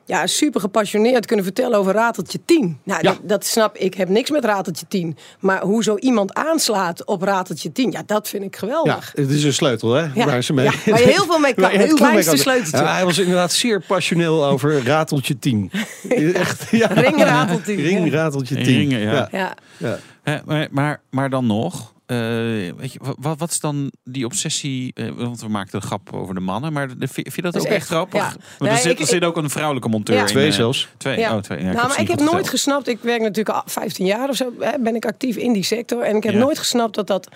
[0.06, 2.80] ja, super gepassioneerd kunnen vertellen over rateltje 10.
[2.84, 3.82] Nou, dat, dat snap ik.
[3.82, 5.18] Ik heb niks met rateltje 10.
[5.40, 9.12] Maar hoe zo iemand aanslaat op rateltje 10, ja, dat vind ik Ja, geweldig.
[9.16, 10.08] het is een sleutel, hè?
[10.14, 11.72] Ja, Waar, ze mee, ja, waar je heel veel mee kan.
[11.72, 12.78] Het kleinste sleuteltje.
[12.78, 15.72] Ja, hij was inderdaad zeer passioneel over rateltje 10.
[16.34, 16.88] Echt, ja.
[16.88, 17.26] Ring, ja.
[17.26, 18.64] rateltje 10.
[18.64, 19.28] Ringen, ja.
[19.32, 19.56] Ja.
[19.78, 20.00] Ja.
[20.24, 24.92] Hè, maar, maar, maar dan nog, eh, weet je, wat, wat is dan die obsessie?
[24.94, 27.64] eh, want we maakten een grap over de mannen, maar de, vind je dat, ook
[27.66, 28.20] echt echt- grappig?
[28.22, 28.28] ja.
[28.30, 30.22] Want Nee, er, zit, ik- zit ook een vrouwelijke monteur Ja.
[30.22, 30.28] in.
[30.28, 30.88] Twee eh, zelfs.
[30.98, 31.36] Twee, Ja.
[31.36, 31.58] oh twee.
[31.58, 32.88] Ja, nou, het maar ik heb nooit gesnapt.
[32.88, 34.52] Ik werk natuurlijk al 15 jaar of zo.
[34.60, 36.02] Hè, ben ik actief in die sector.
[36.02, 36.40] En ik heb Ja.
[36.40, 37.28] nooit gesnapt dat dat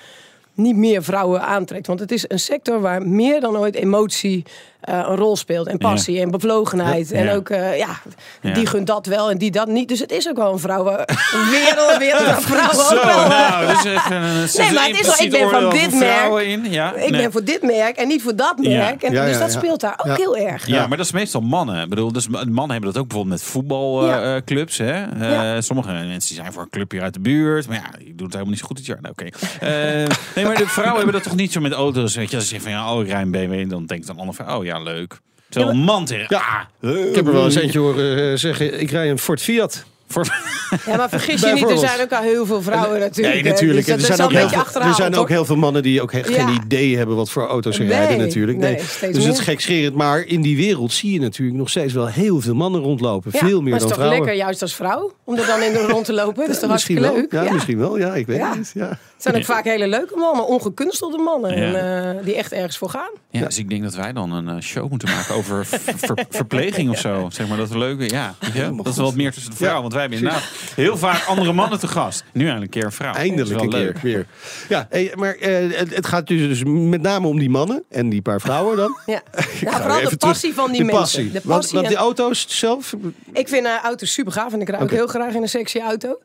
[0.53, 1.87] niet meer vrouwen aantrekt.
[1.87, 4.43] Want het is een sector waar meer dan ooit emotie
[4.85, 5.67] een rol speelt.
[5.67, 7.11] En passie en bevlogenheid.
[7.11, 7.99] En ook, eh, ja,
[8.53, 9.87] die gunt dat wel en die dat niet.
[9.87, 10.99] Dus het is ook wel een vrouwen...
[10.99, 13.19] Een wereld, wereld waar vrouwen Zo, ook wel...
[13.23, 16.43] eh, nou, dus een Nee, maar het is wel, ik ben van dit merk.
[16.45, 16.71] In.
[16.71, 17.21] Ja, ik nee.
[17.21, 19.03] ben voor dit merk en niet voor dat merk.
[19.03, 20.67] En, dus dat speelt daar ook heel erg.
[20.67, 21.83] Ja, maar dat is meestal mannen.
[21.83, 24.77] Ik bedoel, dus mannen hebben dat ook bijvoorbeeld met voetbalclubs.
[24.77, 25.03] hè?
[25.03, 25.61] Eh, Ja.
[25.61, 27.67] Sommige mensen zijn voor een club hier uit de buurt.
[27.67, 28.97] Maar ja, die doet het helemaal niet zo goed dit jaar.
[29.01, 29.25] Nou, Oké.
[29.59, 29.69] Eh,
[30.35, 32.15] nee, maar de vrouwen hebben dat toch niet zo met auto's.
[32.15, 33.69] Weet je, als ze zeggen van ja, oh, ik rij een BMW.
[33.69, 35.19] Dan denkt een ander van, oh ja, leuk.
[35.49, 36.67] Terwijl een man tegen, Ja.
[36.81, 39.85] ah, Ik heb er wel eens eentje horen eh, zeggen, ik rij een Ford Fiat.
[40.07, 40.23] voor,
[40.85, 43.33] Ja, maar vergis je niet, er zijn ook al heel veel vrouwen natuurlijk.
[43.35, 43.49] Nee, hè.
[43.49, 43.85] natuurlijk.
[43.85, 46.23] Dus er zijn, ook heel, veel- er zijn ook heel veel mannen die ook Ja.
[46.23, 48.57] geen idee hebben wat voor auto's ze Nee, rijden natuurlijk.
[48.57, 49.95] nee, dus het is gekscherend.
[49.95, 53.31] Maar in die wereld zie je natuurlijk nog steeds wel heel veel mannen rondlopen.
[53.33, 54.17] Ja, veel meer maar dan het is toch vrouwen.
[54.19, 56.45] lekker juist als vrouw om er dan in de rond te lopen.
[56.45, 57.39] Dat is toch misschien hartstikke wel.
[57.41, 57.47] leuk.
[57.47, 57.97] Ja, misschien wel.
[57.97, 58.49] Ja, ik weet Ja.
[58.49, 58.71] het niet.
[58.73, 58.97] Ja.
[59.25, 61.57] Het zijn ook vaak hele leuke mannen, ongekunstelde mannen.
[61.57, 61.73] Ja.
[61.73, 63.09] En, eh, die echt ergens voor gaan.
[63.29, 66.25] ja, dus ik denk dat wij dan een eh, show moeten maken over ver- ver-
[66.39, 67.27] verpleging of zo.
[67.31, 68.35] Zeg maar dat we leuke, ja.
[68.75, 69.81] Dat is wel wat meer tussen de vrouwen.
[69.81, 70.43] Want wij hebben inderdaad
[70.75, 72.23] heel vaak andere mannen te gast.
[72.31, 73.13] Nu eigenlijk een keer een vrouw.
[73.13, 74.01] Eindelijk Dat een is wel keer leuk.
[74.01, 74.25] weer.
[74.69, 78.09] Ja, hey, maar eh, het, het gaat dus, dus met name om die mannen en
[78.09, 78.97] die paar vrouwen dan.
[79.05, 79.21] Ja.
[79.61, 80.33] Nou, ga vooral even de terug.
[80.33, 81.01] passie van die de mensen.
[81.01, 81.25] Passie.
[81.25, 82.93] De Want, passie want die en- auto's zelf,
[83.33, 86.17] Ik vind auto's super gaaf en ik rijd ook heel graag in een sexy auto.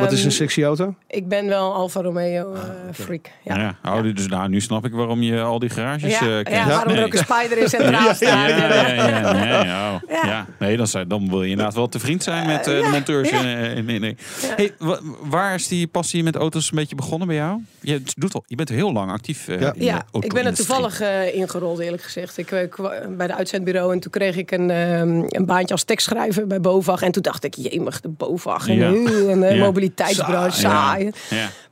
[0.00, 0.94] Wat is Ehm, een sexy auto?
[1.06, 2.60] Ik ben wel Alfa Romeo eh,
[2.92, 3.30] freak.
[3.44, 3.58] Ja.
[3.58, 3.94] Ja.
[3.96, 6.66] Oh, dus nou, nu snap ik waarom je al die garages Ja, ja, kent.
[6.66, 7.04] waarom er Nee.
[7.04, 8.18] ook een spider in centraal staat.
[8.48, 8.74] Ja, ja,
[9.06, 10.00] ja, nee, ja, oh.
[10.22, 10.26] Ja.
[10.28, 10.46] ja.
[10.58, 13.30] nee dan, zou- dan wil je inderdaad wel te vriend zijn met eh, de monteurs.
[13.30, 13.36] ja.
[13.64, 14.16] eh, nee, nee.
[14.56, 17.60] Hey, wa- waar is die passie met auto's een beetje begonnen bij jou?
[17.80, 19.72] Je, doet al, je bent heel lang actief eh, Ja.
[19.72, 22.38] in de Ja, ik ben er toevallig eh, ingerold, eerlijk gezegd.
[22.38, 26.46] Ik kwa- bij de uitzendbureau en toen kreeg ik een, ehm, een baantje als tekstschrijver
[26.46, 27.02] bij BOVAG.
[27.02, 28.86] En toen dacht ik, jemig, de BOVAG en, Ja.
[29.32, 29.67] en Ja.
[29.68, 31.12] Mobiliteitsbranche, saai.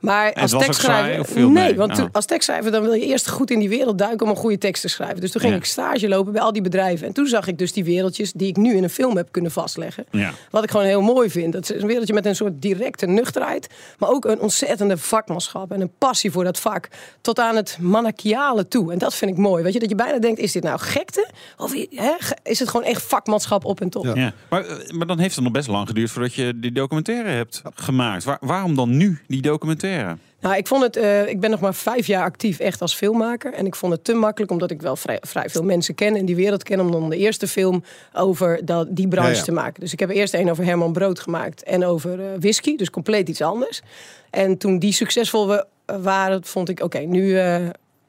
[0.07, 1.51] Maar En als het was ook saai tekstschrijver...
[1.51, 1.75] nee, mee?
[1.75, 1.97] want Oh.
[1.97, 4.57] toen- als tekstschrijver dan wil je eerst goed in die wereld duiken om een goede
[4.57, 5.21] tekst te schrijven.
[5.21, 5.59] Dus toen ging Ja.
[5.59, 7.07] ik stage lopen bij al die bedrijven.
[7.07, 9.51] En toen zag ik dus die wereldjes die ik nu in een film heb kunnen
[9.51, 10.05] vastleggen.
[10.11, 10.31] Ja.
[10.49, 11.53] Wat ik gewoon heel mooi vind.
[11.53, 13.67] Dat is een wereldje met een soort directe nuchterheid.
[13.99, 16.87] Maar ook een ontzettende vakmanschap en een passie voor dat vak.
[17.21, 18.91] Tot aan het maniakiale toe.
[18.91, 19.63] En dat vind ik mooi.
[19.63, 21.27] Weet je, dat je bijna denkt, is dit nou gekte?
[21.57, 22.11] Of hè,
[22.43, 24.05] is het gewoon echt vakmanschap op en top?
[24.05, 24.15] Ja.
[24.15, 24.33] Ja.
[24.49, 27.61] Maar, eh, maar dan heeft het nog best lang geduurd voordat je die documentaire hebt
[27.75, 28.23] gemaakt.
[28.23, 29.96] Waar- waarom dan nu die documentaire?
[30.41, 30.95] Nou, ik vond het.
[30.95, 33.53] eh, ik ben nog maar vijf jaar actief echt als filmmaker.
[33.53, 36.25] En ik vond het te makkelijk, omdat ik wel vrij, vrij veel mensen ken en
[36.25, 37.83] die wereld ken, om dan de eerste film
[38.13, 39.43] over dat, die branche Ja, ja.
[39.43, 39.79] te maken.
[39.79, 42.89] Dus ik heb er eerst een over Herman Brood gemaakt en over eh, whisky, dus
[42.89, 43.81] compleet iets anders.
[44.29, 47.55] En toen die succesvol we- waren, vond ik, oké, nu eh,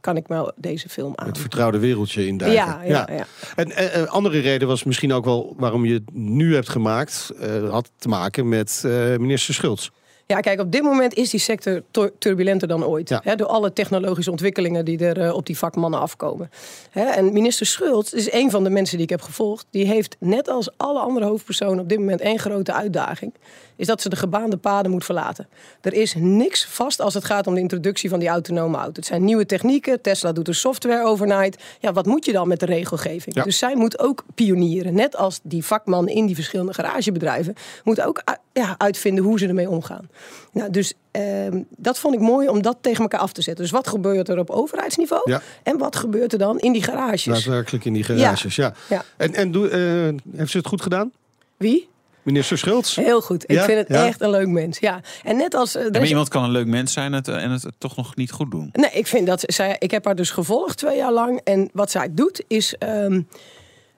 [0.01, 1.27] kan ik wel deze film aan.
[1.27, 2.64] Het vertrouwde wereldje in duiken.
[2.64, 3.27] Ja, ja, ja.
[3.57, 7.31] En eh, een andere reden was misschien ook wel waarom je het nu hebt gemaakt.
[7.40, 9.88] eh, had te maken met eh, minister Schultz.
[10.32, 13.08] Ja, kijk, op dit moment is die sector tur- turbulenter dan ooit.
[13.08, 13.20] Ja.
[13.24, 16.50] Hè, door alle technologische ontwikkelingen die er eh, op die vakmannen afkomen.
[16.90, 19.66] Hè, en minister Schultz is een van de mensen die ik heb gevolgd.
[19.70, 23.34] Die heeft net als alle andere hoofdpersonen op dit moment één grote uitdaging.
[23.78, 25.48] Is dat ze de gebaande paden moet verlaten.
[25.80, 28.92] Er is niks vast als het gaat om de introductie van die autonome auto.
[28.92, 30.00] Het zijn nieuwe technieken.
[30.00, 31.62] Tesla doet de software overnight.
[31.80, 33.34] Ja, wat moet je dan met de regelgeving?
[33.36, 33.42] Ja.
[33.42, 34.94] Dus zij moet ook pionieren.
[34.94, 37.55] Net als die vakman in die verschillende garagebedrijven.
[37.84, 40.09] Moet ook u- ja, uitvinden hoe ze ermee omgaan.
[40.53, 43.62] Nou, dus ehm, dat vond ik mooi om dat tegen elkaar af te zetten.
[43.64, 45.30] Dus wat gebeurt er op overheidsniveau?
[45.30, 45.42] Ja.
[45.62, 47.24] En wat gebeurt er dan in die garages?
[47.24, 48.72] Daadwerkelijk in die garages, ja.
[48.88, 49.05] Ja.
[49.16, 51.12] En, en doe, eh, heeft ze het goed gedaan?
[51.57, 51.88] Wie?
[52.33, 52.97] Minister Schultz.
[52.97, 53.43] Heel goed.
[53.45, 53.64] Ik Ja?
[53.64, 54.07] vind het Ja?
[54.07, 54.79] echt een leuk mens.
[54.79, 55.01] Ja.
[55.24, 55.74] En net als...
[55.74, 58.16] eh, er maar is- iemand kan een leuk mens zijn het, en het toch nog
[58.16, 58.68] niet goed doen.
[58.72, 59.76] Nee, ik vind dat zij.
[59.79, 61.41] Ik heb haar dus gevolgd twee jaar lang.
[61.45, 62.74] En wat zij doet is.
[62.79, 63.20] ehm,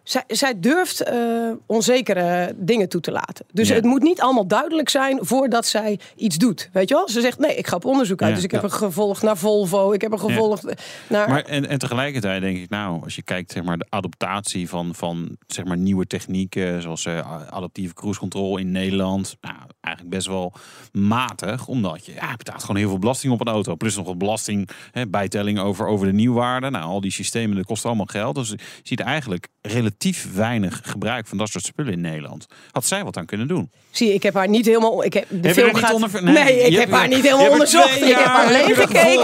[0.02, 3.46] zij, zij durft eh, onzekere dingen toe te laten.
[3.52, 3.74] Dus Ja.
[3.74, 6.68] het moet niet allemaal duidelijk zijn voordat zij iets doet.
[6.72, 7.08] Weet je wel?
[7.08, 8.28] Ze zegt: nee, ik ga op onderzoek uit.
[8.28, 8.34] Ja.
[8.34, 8.66] Dus ik heb Ja.
[8.68, 9.92] er gevolgd naar Volvo.
[9.92, 10.64] Ik heb er gevolgd
[11.08, 11.28] naar.
[11.28, 14.94] Maar en, en tegelijkertijd denk ik, nou, als je kijkt zeg maar, de adaptatie van,
[14.94, 20.26] van zeg maar, nieuwe technieken, zoals eh, adaptieve cruise control in Nederland, nou, eigenlijk best
[20.26, 20.52] wel
[20.92, 23.74] matig, omdat je, ja, je betaalt gewoon heel veel belasting op een auto.
[23.74, 26.70] Plus nog wat belasting, hè, bijtelling over, over de nieuwwaarde.
[26.70, 28.34] Nou, al die systemen, dat kost allemaal geld.
[28.34, 29.89] Dus je ziet eigenlijk relatief
[30.34, 32.46] weinig gebruik van dat soort spullen in Nederland.
[32.70, 33.70] Had zij wat aan kunnen doen?
[33.90, 35.04] Zie ik heb haar niet helemaal.
[35.04, 35.92] Ik heb de Heb film niet gaat.
[35.94, 37.96] onder- nee, nee, ik heb haar niet helemaal onderzocht.
[37.96, 39.22] Ik heb haar alleen gekeken.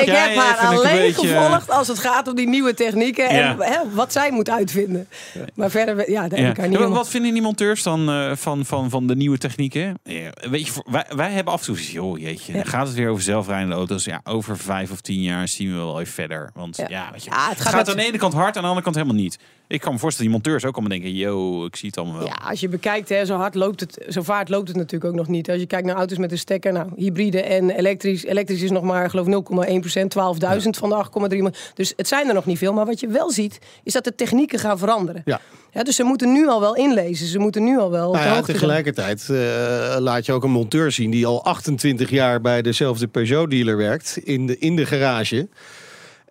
[0.00, 3.56] Ik heb haar alleen gevolgd als het gaat om die nieuwe technieken en Ja.
[3.58, 5.08] hè, wat zij moet uitvinden.
[5.54, 8.30] Maar verder, ja, daar heb ik haar niet Ja, wat vinden die monteurs dan eh,
[8.36, 9.94] van, van, van de nieuwe technieken?
[10.04, 13.08] Ja, weet je, wij, wij hebben af en toe joh, jeetje, dan gaat het weer
[13.08, 14.04] over zelfrijdende auto's.
[14.04, 16.50] Ja, over vijf of tien jaar zien we wel even verder.
[16.54, 18.56] Want ja, weet je, Ja, het het gaat gaat, met- aan de ene kant hard,
[18.56, 19.38] aan de andere kant helemaal niet.
[19.68, 22.26] Ik kan me voorstellen, die monteurs ook allemaal denken, yo, ik zie het allemaal wel.
[22.26, 25.18] Ja, als je bekijkt, hè, zo hard loopt het, zo vaart loopt het natuurlijk ook
[25.18, 25.50] nog niet.
[25.50, 28.24] Als je kijkt naar auto's met een stekker, nou, hybride en elektrisch.
[28.24, 31.54] Elektrisch is nog maar, geloof 0,1 procent, 12.000 van de 8,3 miljoen.
[31.74, 32.72] Dus het zijn er nog niet veel.
[32.72, 35.22] Maar wat je wel ziet, is dat de technieken gaan veranderen.
[35.24, 35.40] Ja.
[35.76, 37.26] Ja, dus ze moeten nu al wel inlezen.
[37.26, 38.12] Ze moeten nu al wel.
[38.12, 42.62] Nou ja, tegelijkertijd eh, laat je ook een monteur zien die al 28 jaar bij
[42.62, 45.48] dezelfde Peugeot-dealer werkt in de, in de garage.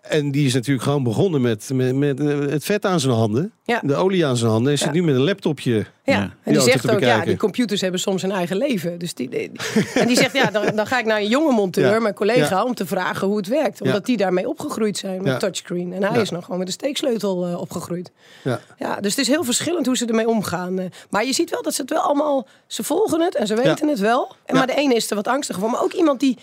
[0.10, 3.52] En die is natuurlijk gewoon begonnen met, met, met eh, het vet aan zijn handen,
[3.64, 3.80] Ja.
[3.84, 4.72] de olie aan zijn handen.
[4.72, 4.94] En zit Ja.
[4.94, 5.86] nu met een laptopje.
[6.04, 8.98] Ja, en die zegt ook, ja, die computers hebben soms een eigen leven.
[9.00, 9.52] Dus die, die-
[9.94, 12.00] en die zegt, ja, dan, dan ga ik naar een jonge monteur, Ja.
[12.00, 12.64] mijn collega, Ja.
[12.64, 13.80] om te vragen hoe het werkt.
[13.80, 13.86] Ja.
[13.86, 15.38] Omdat die daarmee opgegroeid zijn met Ja.
[15.38, 15.94] touchscreen.
[15.94, 16.22] En hij Ja.
[16.22, 18.12] is nog gewoon met een steeksleutel eh, opgegroeid.
[18.44, 18.60] Ja.
[18.78, 20.80] Ja, dus het is heel verschillend hoe ze ermee omgaan.
[20.80, 20.86] eh.
[21.10, 22.48] Maar je ziet wel dat ze het wel allemaal...
[22.68, 24.36] Ze volgen het en ze weten het wel.
[24.46, 25.72] En Maar de ene is er wat angstiger voor.
[25.72, 26.38] Maar ook iemand die...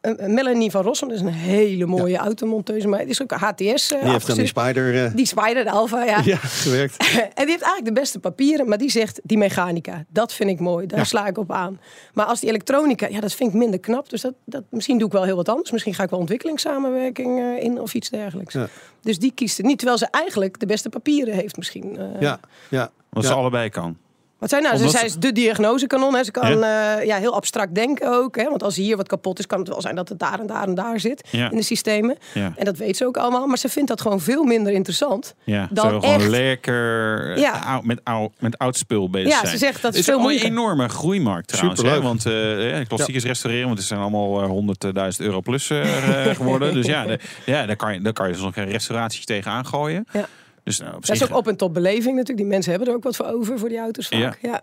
[0.00, 2.88] eh, Melanie van Rossum, dat is een hele mooie automonteuse.
[2.88, 3.40] Maar die is ook HTS.
[3.58, 4.48] eh, Die heeft die afgestudeerd.
[4.48, 6.20] Spider eh, Die Spider, de Alfa, ja.
[6.24, 6.96] ja, gewerkt.
[7.06, 10.04] en die heeft eigenlijk de beste papieren, maar die zegt die mechanica.
[10.08, 11.04] Dat vind ik mooi, daar Ja.
[11.04, 11.80] sla ik op aan.
[12.14, 14.10] Maar als die elektronica, ja, dat vind ik minder knap.
[14.10, 15.70] Dus dat, dat, misschien doe ik wel heel wat anders.
[15.70, 18.54] Misschien ga ik wel ontwikkelingssamenwerking eh, in of iets dergelijks.
[18.54, 18.68] Ja.
[19.02, 21.98] Dus die kiest het niet, terwijl ze eigenlijk de beste papieren heeft misschien.
[21.98, 22.20] eh.
[22.20, 22.90] Ja, ja.
[23.10, 23.28] Wat Ja.
[23.28, 23.96] ze allebei kan.
[24.38, 24.72] Wat zij nou?
[24.76, 26.14] Ze, Omdat zij is de diagnosekanon.
[26.14, 26.24] Hè.
[26.24, 27.00] Ze kan ja?
[27.00, 28.36] ja, heel abstract denken ook.
[28.36, 28.44] Hè.
[28.48, 30.62] Want als hier wat kapot is, kan het wel zijn dat het daar en daar
[30.66, 31.50] en daar zit Ja.
[31.50, 32.16] in de systemen.
[32.34, 32.52] Ja.
[32.56, 33.46] En dat weet ze ook allemaal.
[33.46, 35.34] Maar ze vindt dat gewoon veel minder interessant.
[35.44, 37.50] Ja, Dan ze wil gewoon echt- lekker eh, Ja.
[37.66, 39.50] oud, met, oud, met oud spul bezig Ja, zijn.
[39.50, 41.80] ze zegt dat is veel is een enorme groeimarkt trouwens.
[41.80, 42.02] Superleuk.
[42.02, 42.08] Hè?
[42.08, 46.36] Want eh, ja, klassiekers restaureren, want het zijn allemaal eh, 100.000 euro plus eh, eh,
[46.36, 46.74] geworden.
[46.78, 49.50] Dus ja, de, ja daar, kan je, daar kan je dus nog een restauratie tegen
[49.50, 50.06] aangooien.
[50.12, 50.28] Ja.
[50.68, 52.36] Dus nou, op Dat is ook op- en top beleving natuurlijk.
[52.36, 54.38] Die mensen hebben er ook wat voor over voor die auto's vaak.
[54.42, 54.62] Ja.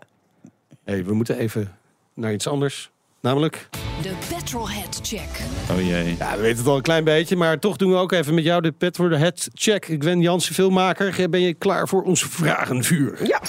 [0.84, 1.72] Hey, we moeten even
[2.14, 2.90] naar iets anders.
[3.20, 3.68] Namelijk,
[4.02, 5.28] De Petrolhead Check.
[5.70, 6.16] oh jee.
[6.18, 8.44] ja, we weten het al een klein beetje, maar toch doen we ook even met
[8.44, 9.96] jou de Pet voor de Head check.
[9.98, 11.30] Gwen Jansen, filmmaker.
[11.30, 13.26] Ben je klaar voor ons vragenvuur?
[13.26, 13.40] ja,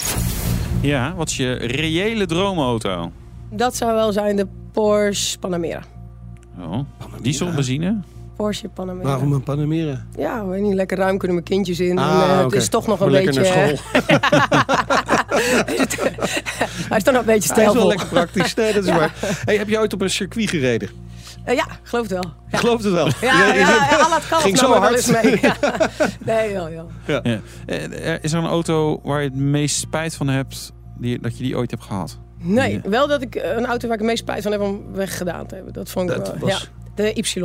[0.81, 3.11] Ja, wat is je reële droomauto?
[3.49, 5.83] dat zou wel zijn de Porsche Panamera.
[6.59, 6.79] Oh,
[7.21, 7.99] diesel, benzine?
[8.37, 9.07] Porsche Panamera.
[9.09, 10.05] Waarom een Panamera?
[10.17, 11.97] Ja, weet niet, lekker ruim kunnen mijn kindjes in.
[11.97, 12.43] Ah, en, eh.
[12.43, 13.55] Het is toch nog een Voor lekker beetje...
[13.55, 14.01] naar school.
[16.89, 17.75] Hij is toch nog een beetje Hij is stijlvol.
[17.75, 18.53] wel lekker praktisch.
[18.53, 18.97] Nee, dat is Ja.
[18.97, 19.13] waar.
[19.45, 20.89] Hey, heb je ooit op een circuit gereden?
[21.43, 22.33] Eh, ja, geloof het wel.
[22.51, 23.05] Ik geloof het wel.
[23.05, 23.13] Ja,
[23.47, 24.95] ja, ja, ja Kalf Ging zo er hard.
[24.95, 25.37] eens mee.
[25.41, 25.55] Ja.
[26.25, 26.89] Nee, joh, joh.
[27.05, 27.19] Ja.
[27.23, 27.39] Ja.
[27.65, 31.43] Eh, Is er een auto waar je het meest spijt van hebt die, dat je
[31.43, 32.17] die ooit hebt gehad?
[32.39, 34.81] Nee, wel dat ik eh, een auto waar ik het meest spijt van heb om
[34.93, 35.73] weggedaan te hebben.
[35.73, 36.37] Dat vond ik Dat wel.
[36.39, 36.67] was- Ja.
[36.97, 37.41] De Y, eh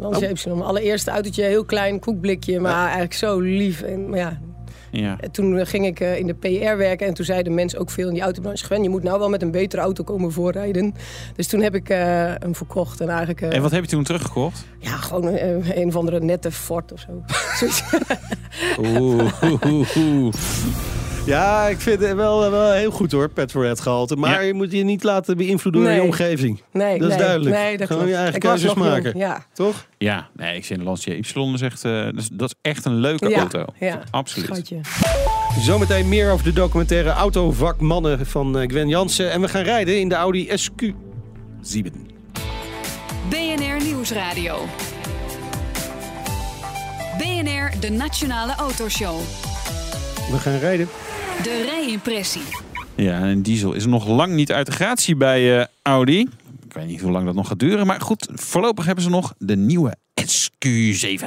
[0.00, 0.58] Lancia Oh.
[0.58, 0.62] Y.
[0.62, 3.82] Allereerste autootje, heel klein, koekblikje, maar eigenlijk zo lief.
[3.82, 4.40] En, maar ja,
[4.90, 5.16] Ja.
[5.32, 8.08] toen eh, ging ik eh, in de PR werken en toen zeiden mensen ook veel
[8.08, 8.64] in die autobranche...
[8.64, 10.94] Gwen, je moet nou wel met een betere auto komen voorrijden.
[11.36, 13.40] Dus toen heb ik hem verkocht en eigenlijk...
[13.40, 14.64] En wat heb je toen teruggekocht?
[14.78, 15.26] Ja, gewoon
[15.74, 17.22] een of andere nette Ford of zo.
[17.56, 17.82] Zoiets.
[18.80, 20.34] Oeh, oeh, oeh.
[21.24, 24.16] Ja, ik vind het wel, wel heel goed hoor, Pet for Head gehalte.
[24.16, 24.40] Maar Ja.
[24.40, 26.62] je moet je niet laten beïnvloeden door je omgeving.
[26.72, 27.56] Nee, Dat is nee, duidelijk.
[27.56, 29.18] Nee, dat Gewoon je eigen Ik keuzes jong, maken.
[29.18, 29.44] Ja.
[29.52, 29.86] Toch?
[29.98, 32.84] Ja, nee, ik vind de Lancia Y is echt, eh, dat, is, dat is echt
[32.84, 33.64] een leuke Ja, auto.
[33.78, 34.00] ja.
[34.10, 34.46] Absoluut.
[34.48, 34.80] Schatje.
[35.60, 39.30] Zometeen meer over de documentaire Autovakmannen van eh, Gwen Jansen.
[39.30, 41.90] En we gaan rijden in de Audi SQ7.
[43.28, 44.58] BNR Nieuwsradio.
[47.18, 49.18] BNR, de Nationale Autoshow.
[50.30, 50.88] We gaan rijden.
[51.42, 52.42] De rijimpressie.
[52.94, 56.20] Ja, en diesel is nog lang niet uit de gratie bij eh, Audi.
[56.66, 57.86] Ik weet niet hoe lang dat nog gaat duren.
[57.86, 61.24] Maar goed, voorlopig hebben ze nog de nieuwe SQ7.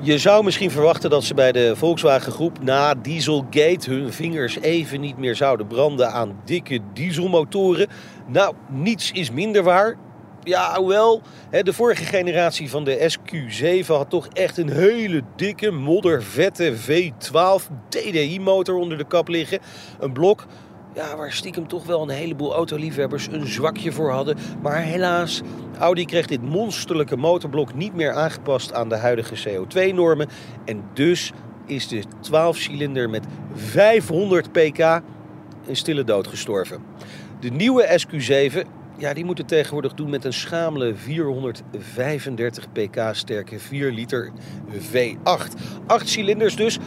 [0.00, 5.00] Je zou misschien verwachten dat ze bij de Volkswagen groep na Dieselgate hun vingers even
[5.00, 7.88] niet meer zouden branden aan dikke dieselmotoren.
[8.26, 9.96] Nou, niets is minder waar.
[10.44, 15.70] Ja, hoewel, hè, de vorige generatie van de SQ7 had toch echt een hele dikke,
[15.70, 19.58] moddervette V12 TDI-motor onder de kap liggen.
[20.00, 20.46] Een blok
[20.94, 24.36] ja, waar stiekem toch wel een heleboel autoliefhebbers een zwakje voor hadden.
[24.62, 25.42] Maar helaas,
[25.78, 30.28] Audi kreeg dit monsterlijke motorblok niet meer aangepast aan de huidige CO2-normen.
[30.64, 31.32] En dus
[31.66, 33.24] is de 12-cilinder met
[33.54, 34.78] 500 pk
[35.66, 36.82] een stille dood gestorven.
[37.40, 38.66] De nieuwe SQ7
[38.96, 44.32] ja, die moet het tegenwoordig doen met een schamele 435 pk sterke 4 liter
[44.92, 45.60] V8.
[45.86, 46.78] 8 cilinders dus,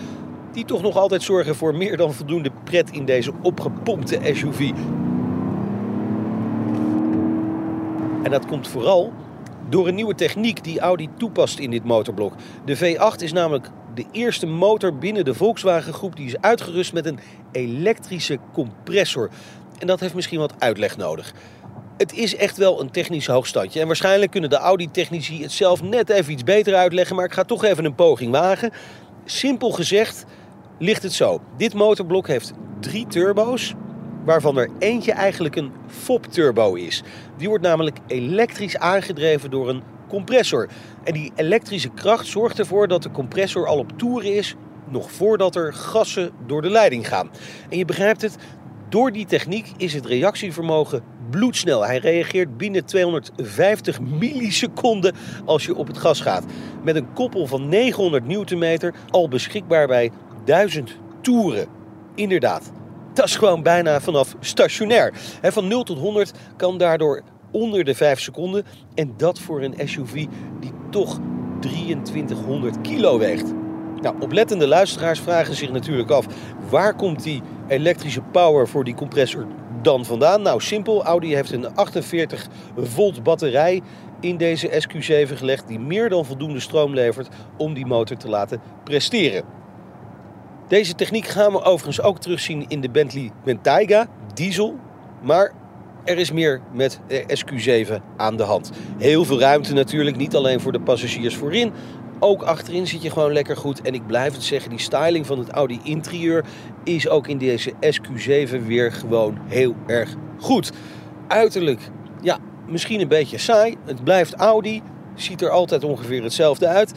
[0.52, 4.72] die toch nog altijd zorgen voor meer dan voldoende pret in deze opgepompte SUV.
[8.24, 9.14] En dat komt vooral
[9.70, 12.34] door een nieuwe techniek die Audi toepast in dit motorblok.
[12.66, 17.06] De V8 is namelijk de eerste motor binnen de Volkswagen groep die is uitgerust met
[17.06, 17.20] een
[17.52, 19.30] elektrische compressor.
[19.80, 21.34] En dat heeft misschien wat uitleg nodig.
[21.98, 23.80] Het is echt wel een technisch hoogstandje.
[23.80, 27.16] En waarschijnlijk kunnen de Audi-technici het zelf net even iets beter uitleggen.
[27.16, 28.72] Maar ik ga toch even een poging wagen.
[29.26, 30.26] Simpel gezegd
[30.80, 31.42] ligt het zo.
[31.58, 33.74] Dit motorblok heeft drie turbo's.
[34.26, 37.04] Waarvan er eentje eigenlijk een FOP-turbo is.
[37.38, 40.70] Die wordt namelijk elektrisch aangedreven door een compressor.
[41.04, 44.56] En die elektrische kracht zorgt ervoor dat de compressor al op toeren is.
[44.90, 47.30] Nog voordat er gassen door de leiding gaan.
[47.70, 48.36] En je begrijpt het,
[48.90, 51.86] door die techniek is het reactievermogen bloedsnel.
[51.86, 55.16] Hij reageert binnen 250 milliseconden
[55.46, 56.46] als je op het gas gaat.
[56.84, 60.12] Met een koppel van 900 newtonmeter al beschikbaar bij
[60.46, 61.68] 1000 toeren.
[62.16, 62.72] Inderdaad,
[63.14, 65.14] dat is gewoon bijna vanaf stationair.
[65.42, 67.22] Van 0 tot 100 kan daardoor
[67.52, 68.66] onder de 5 seconden.
[68.96, 70.26] En dat voor een SUV
[70.60, 71.20] die toch
[71.60, 73.54] 2300 kilo weegt.
[74.02, 76.26] Nou, oplettende luisteraars vragen zich natuurlijk af...
[76.70, 79.48] waar komt die elektrische power voor die compressor
[79.88, 80.42] dan vandaan?
[80.42, 81.04] Nou, simpel.
[81.04, 83.82] Audi heeft een 48 volt batterij
[84.20, 85.68] in deze SQ7 gelegd...
[85.68, 87.28] die meer dan voldoende stroom levert
[87.58, 89.44] om die motor te laten presteren.
[90.68, 94.76] Deze techniek gaan we overigens ook terugzien in de Bentley Bentayga diesel.
[95.22, 95.54] Maar
[96.04, 98.72] er is meer met de SQ7 aan de hand.
[98.98, 101.72] Heel veel ruimte natuurlijk, niet alleen voor de passagiers voorin.
[102.20, 103.82] Ook achterin zit je gewoon lekker goed.
[103.82, 106.46] En ik blijf het zeggen, die styling van het Audi interieur
[106.84, 110.72] is ook in deze SQ7 weer gewoon heel erg goed.
[111.28, 111.90] Uiterlijk,
[112.22, 112.38] ja,
[112.68, 113.76] misschien een beetje saai.
[113.86, 114.82] Het blijft Audi,
[115.16, 116.94] ziet er altijd ongeveer hetzelfde uit.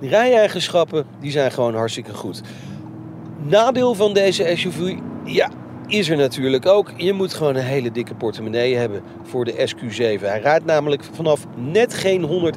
[0.00, 2.40] De rijeigenschappen, die zijn gewoon hartstikke goed.
[3.42, 5.50] Nadeel van deze SUV, ja,
[5.86, 6.92] is er natuurlijk ook.
[6.96, 10.20] Je moet gewoon een hele dikke portemonnee hebben voor de SQ7.
[10.20, 12.52] Hij rijdt namelijk vanaf net geen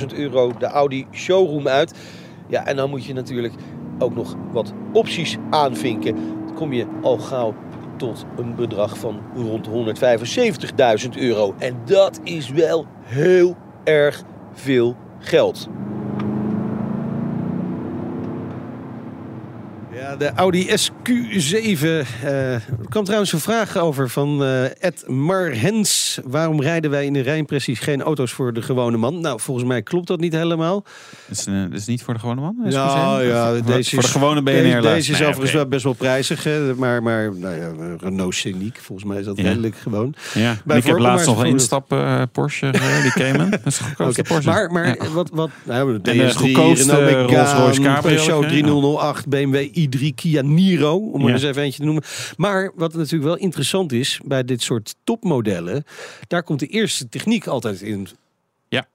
[0.00, 1.94] 121.000 euro de Audi showroom uit.
[2.48, 3.54] Ja, en dan moet je natuurlijk
[3.98, 6.14] ook nog wat opties aanvinken.
[6.14, 7.54] Dan kom je al gauw
[7.96, 11.54] tot een bedrag van rond 175.000 euro.
[11.58, 14.22] En dat is wel heel erg
[14.52, 15.68] veel geld.
[20.10, 21.84] Ja, de Audi SQ7.
[21.84, 26.18] eh, er kwam trouwens een vraag over van eh Ed Marhens.
[26.24, 29.20] Waarom rijden wij in de rijimpressies geen auto's voor de gewone man?
[29.20, 30.84] Nou, volgens mij klopt dat niet helemaal.
[31.28, 32.54] Is, dat is niet voor de gewone man?
[32.58, 32.72] Nou
[33.22, 33.26] SQ7?
[33.28, 34.52] ja, Voor- deze voor de is- gewone BNR.
[34.52, 36.44] Deze, deze is Nee, overigens wel best wel prijzig.
[36.44, 36.74] Hè?
[36.74, 39.42] Maar, maar nou ja, Renault Scenic, volgens mij is dat Ja.
[39.42, 40.14] redelijk gewoon.
[40.34, 41.94] Ja, Bij ik heb laatst nog een instap
[42.32, 42.70] Porsche,
[43.02, 43.50] die Cayman.
[43.50, 44.50] Dat is de goedkoopste Porsche.
[44.50, 45.10] Maar, maar Ja.
[45.12, 48.48] wat, wat nou, de En de DS3, goedkoopste Renault Megane, Rolls-Royce Cabrio, Peugeot hè?
[48.48, 51.32] 3008, BMW i3, Kia Niro, om er Ja.
[51.34, 52.02] eens even eentje te noemen.
[52.36, 55.84] Maar wat natuurlijk wel interessant is bij dit soort topmodellen,
[56.28, 58.08] daar komt de eerste techniek altijd in
[58.68, 58.86] Ja.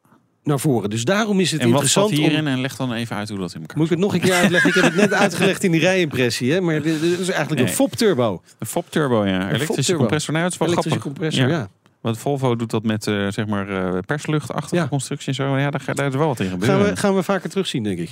[0.43, 0.89] naar voren.
[0.89, 2.39] Dus daarom is het en wat interessant zat hierin?
[2.39, 2.47] om...
[2.47, 4.33] En leg dan even uit hoe dat in elkaar Moet ik het nog een keer
[4.33, 4.69] uitleggen?
[4.69, 6.61] Ik heb het net uitgelegd in die rijimpressie, hè?
[6.61, 7.69] maar dit, is eigenlijk Nee.
[7.69, 8.41] een FOP turbo.
[8.59, 9.51] Een FOP turbo, ja.
[9.51, 10.33] Elektrische compressor.
[10.33, 11.21] Nou, het is wel Elektrische grappig.
[11.21, 11.69] compressor, ja.
[12.01, 15.57] Want Volvo doet dat met eh, zeg maar eh, persluchtachtige constructie en zo.
[15.57, 16.77] Ja, daar, daar is wel wat in gebeuren.
[16.79, 18.09] Gaan we, gaan we vaker terugzien, denk ik.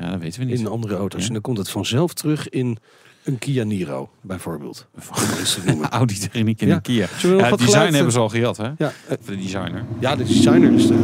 [0.00, 0.58] Ja, dat weten we niet.
[0.60, 1.20] In andere auto's.
[1.20, 1.26] Ja.
[1.26, 2.76] En dan komt het vanzelf terug in
[3.24, 4.86] een Kia Niro, bijvoorbeeld.
[5.90, 6.74] Audi techniek in Ja.
[6.74, 7.06] een Kia.
[7.22, 8.64] Ja, het design geluid, hebben ze eh, al gehad, hè?
[8.78, 9.84] Ja, eh, De designer.
[9.98, 10.70] Ja, de designer.
[10.70, 10.94] Dus de...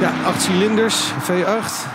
[0.00, 1.88] Ja, acht cilinders, V8.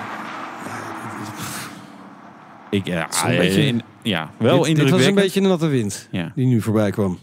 [2.70, 5.68] Ik, ja, is een beetje- in- ja, wel dit, dit was een beetje een natte
[5.68, 6.32] wind Ja.
[6.36, 7.18] die nu voorbij kwam.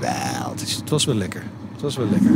[0.00, 1.42] Wel, het, is, het was wel lekker.
[1.72, 2.30] Het was wel lekker.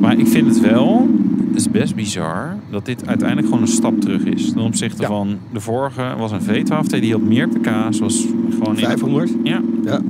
[0.00, 1.08] Maar ik vind het wel,
[1.54, 4.52] is best bizar, dat dit uiteindelijk gewoon een stap terug is.
[4.52, 8.84] Ten opzichte van de vorige was een V12, die had meer pk, zoals gewoon in-
[8.84, 9.30] 500?
[9.42, 9.60] Ja.
[9.84, 10.00] Ja.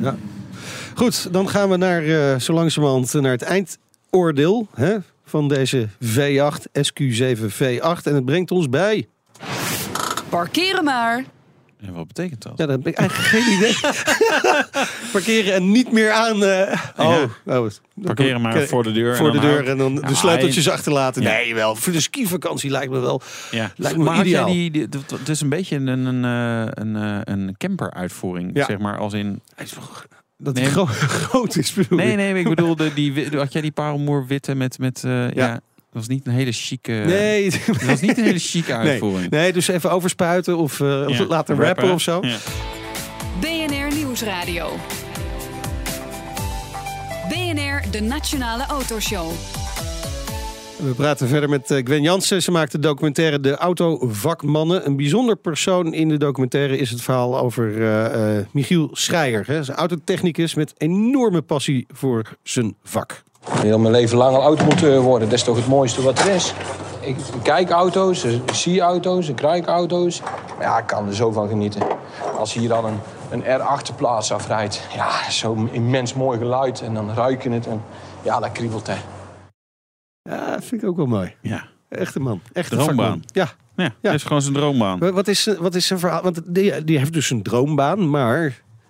[0.00, 0.16] ja.
[0.94, 6.68] Goed, dan gaan we naar, eh, zo langzamerhand naar het eindoordeel hè, van deze V8,
[6.72, 8.02] SQ7 V8.
[8.06, 9.06] En het brengt ons bij...
[10.28, 11.24] Parkeren maar.
[11.80, 12.52] En wat betekent dat?
[12.56, 13.74] Ja, dat heb ik eigenlijk geen idee.
[15.12, 16.44] Parkeren en niet meer aan...
[16.44, 17.66] eh, oh, oh,
[18.02, 19.16] Parkeren maar voor de deur.
[19.16, 21.22] Voor en de dan deur en dan Ja, de sleuteltjes hij- achterlaten.
[21.22, 21.30] Ja.
[21.30, 21.76] Nee, wel.
[21.76, 23.20] Voor de skivakantie lijkt me wel...
[23.50, 23.72] Ja.
[23.76, 24.46] Lijkt me maar had jij ideaal.
[24.52, 28.64] die, die- dat- het is een beetje een, een, eh, een, eh, een camper-uitvoering, Ja.
[28.64, 29.40] zeg maar, als in...
[30.38, 30.64] Dat Nee.
[30.64, 30.84] die gro-
[31.26, 34.78] groot is, bedoel Nee, nee, ik bedoel, de, die, had jij die parelmoer witte met...
[34.78, 35.28] met ja.
[35.52, 35.60] dat
[35.96, 36.92] was niet een hele chique...
[36.92, 37.50] Nee.
[37.66, 39.30] Dat was niet een hele chique uitvoering.
[39.30, 42.18] Nee, dus even overspuiten of, eh, of laten rappen of zo.
[42.22, 42.36] Ja.
[43.40, 44.68] BNR Nieuwsradio.
[47.28, 49.32] BNR, de Nationale Autoshow.
[50.76, 52.42] We praten verder met eh, Gwen Jansen.
[52.42, 54.86] Ze maakt de documentaire De Autovakmannen.
[54.86, 59.46] Een bijzonder persoon in de documentaire is het verhaal over eh, eh, Michiel Schreier.
[59.46, 59.52] Hè.
[59.52, 63.22] Hij is een autotechnicus met enorme passie voor zijn vak.
[63.50, 66.54] Heel mijn leven lang al automonteur worden, dat is toch het mooiste wat er is.
[67.00, 70.22] Ik kijk auto's, ik zie auto's, ik ruik auto's.
[70.60, 71.82] Ja, ik kan er zo van genieten.
[72.38, 72.98] Als hier dan een,
[73.30, 76.80] een R8-plaats afrijdt, ja, zo'n immens mooi geluid.
[76.80, 77.82] En dan ruik je het en
[78.22, 78.94] ja, dat kriebelt hè.
[80.22, 81.34] Ja, dat vind ik ook wel mooi.
[81.42, 81.64] Ja.
[81.88, 82.40] Echte man.
[82.52, 82.96] Echte Droombaan.
[82.96, 83.22] vakman.
[83.32, 83.48] Ja.
[83.76, 84.98] Ja, dat is gewoon zijn droombaan.
[84.98, 86.22] Wa- Wat is, wat is zijn verhaal?
[86.22, 88.42] Want die, die heeft dus een droombaan, maar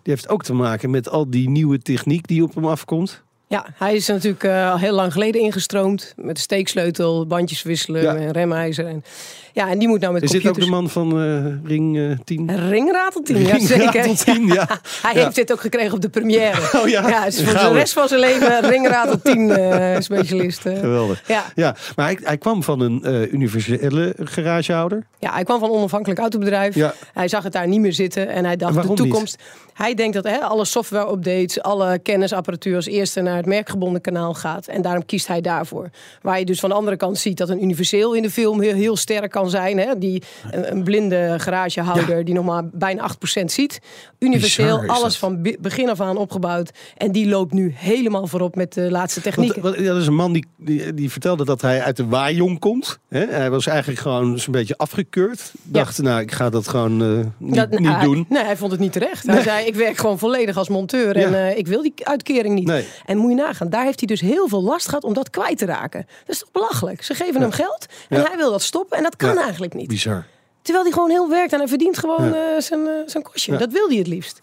[0.03, 3.25] die heeft ook te maken met al die nieuwe techniek die op hem afkomt.
[3.49, 6.13] Ja, hij is natuurlijk eh, al heel lang geleden ingestroomd.
[6.17, 8.15] Met de steeksleutel, bandjes wisselen, Ja.
[8.17, 8.87] en remijzer.
[8.87, 9.05] En,
[9.53, 12.19] ja, en die moet nou met Is dit ook de man van eh, Ring eh
[12.25, 12.69] 10?
[12.69, 13.77] Ringrateltien, ja zeker.
[13.77, 14.67] Ringrateltien, ja.
[15.03, 15.25] Hij Ja.
[15.25, 16.61] heeft dit ook gekregen op de première.
[16.83, 20.61] Oh ja, dus voor de rest van zijn leven Ringrateltien eh specialist.
[20.61, 21.23] Geweldig.
[21.27, 21.45] Ja.
[21.55, 25.07] Ja, maar hij, hij kwam van een universele garagehouder.
[25.19, 26.75] Ja, hij kwam van een onafhankelijk autobedrijf.
[26.75, 26.95] Ja.
[27.13, 29.39] Hij zag het daar niet meer zitten en hij dacht En de toekomst.
[29.77, 34.66] Hij denkt dat hè, alle software-updates, alle kennisapparatuur als eerste naar het merkgebonden kanaal gaat.
[34.66, 35.91] En daarom kiest hij daarvoor.
[36.22, 38.74] Waar je dus van de andere kant ziet dat een universeel in de film heel,
[38.74, 39.79] heel sterk kan zijn.
[39.79, 39.99] Hè?
[39.99, 43.11] Die, een, een blinde garagehouder die nog maar bijna
[43.41, 43.79] 8% ziet.
[44.18, 46.70] Universeel, alles van be- begin af aan opgebouwd.
[46.97, 49.62] En die loopt nu helemaal voorop met de laatste technieken.
[49.62, 52.99] dat is een man die, die, die vertelde dat hij uit de waaijong komt.
[53.09, 53.27] Hè?
[53.27, 55.53] Hij was eigenlijk gewoon zo'n beetje afgekeurd.
[55.62, 58.27] Dacht, nou, ik ga dat gewoon eh, niet nou, doen.
[58.29, 59.27] Nee, hij vond het niet terecht.
[59.27, 61.49] Hij zei, ik werk gewoon volledig als monteur en Ja.
[61.51, 62.67] eh, ik wil die uitkering niet.
[62.67, 62.87] Nee.
[63.07, 65.59] En moet je nagaan, daar heeft hij dus heel veel last gehad om dat kwijt
[65.59, 66.07] te raken.
[66.27, 67.03] Dat is toch belachelijk?
[67.05, 68.27] Ze geven hem geld en Ja.
[68.29, 69.89] hij wil dat stoppen en dat kan eigenlijk niet.
[69.89, 70.27] Bizar.
[70.62, 73.57] Terwijl hij gewoon heel werkt en hij verdient gewoon eh, zijn, eh, zijn kostje.
[73.57, 74.41] Dat wil hij het liefst.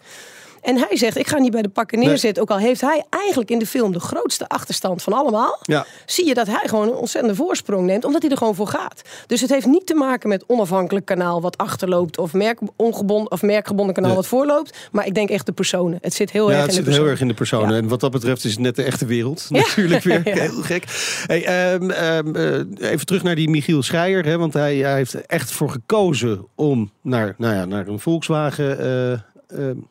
[0.64, 2.42] En hij zegt, ik ga niet bij de pakken neerzetten.
[2.42, 5.58] Ook al heeft hij eigenlijk in de film de grootste achterstand van allemaal.
[5.62, 5.86] Ja.
[6.06, 8.04] Zie je dat hij gewoon een ontzettende voorsprong neemt.
[8.04, 9.02] Omdat hij er gewoon voor gaat.
[9.26, 12.18] Dus het heeft niet te maken met onafhankelijk kanaal wat achterloopt.
[12.18, 14.18] Of, merk, ongebonden, of merkgebonden kanaal Nee.
[14.18, 14.88] wat voorloopt.
[14.92, 15.98] Maar ik denk echt de personen.
[16.00, 17.76] Het zit heel Ja, erg het in de zit heel erg in de personen.
[17.76, 19.46] En wat dat betreft is het net de echte wereld.
[19.48, 20.20] Natuurlijk weer.
[20.24, 20.84] Heel gek.
[21.26, 24.24] Hey, ehm, ehm, eh, even terug naar die Michiel Schreier.
[24.24, 28.78] Hè, want hij, hij heeft echt voor gekozen om naar, nou ja, naar een Volkswagen
[28.78, 29.18] eh,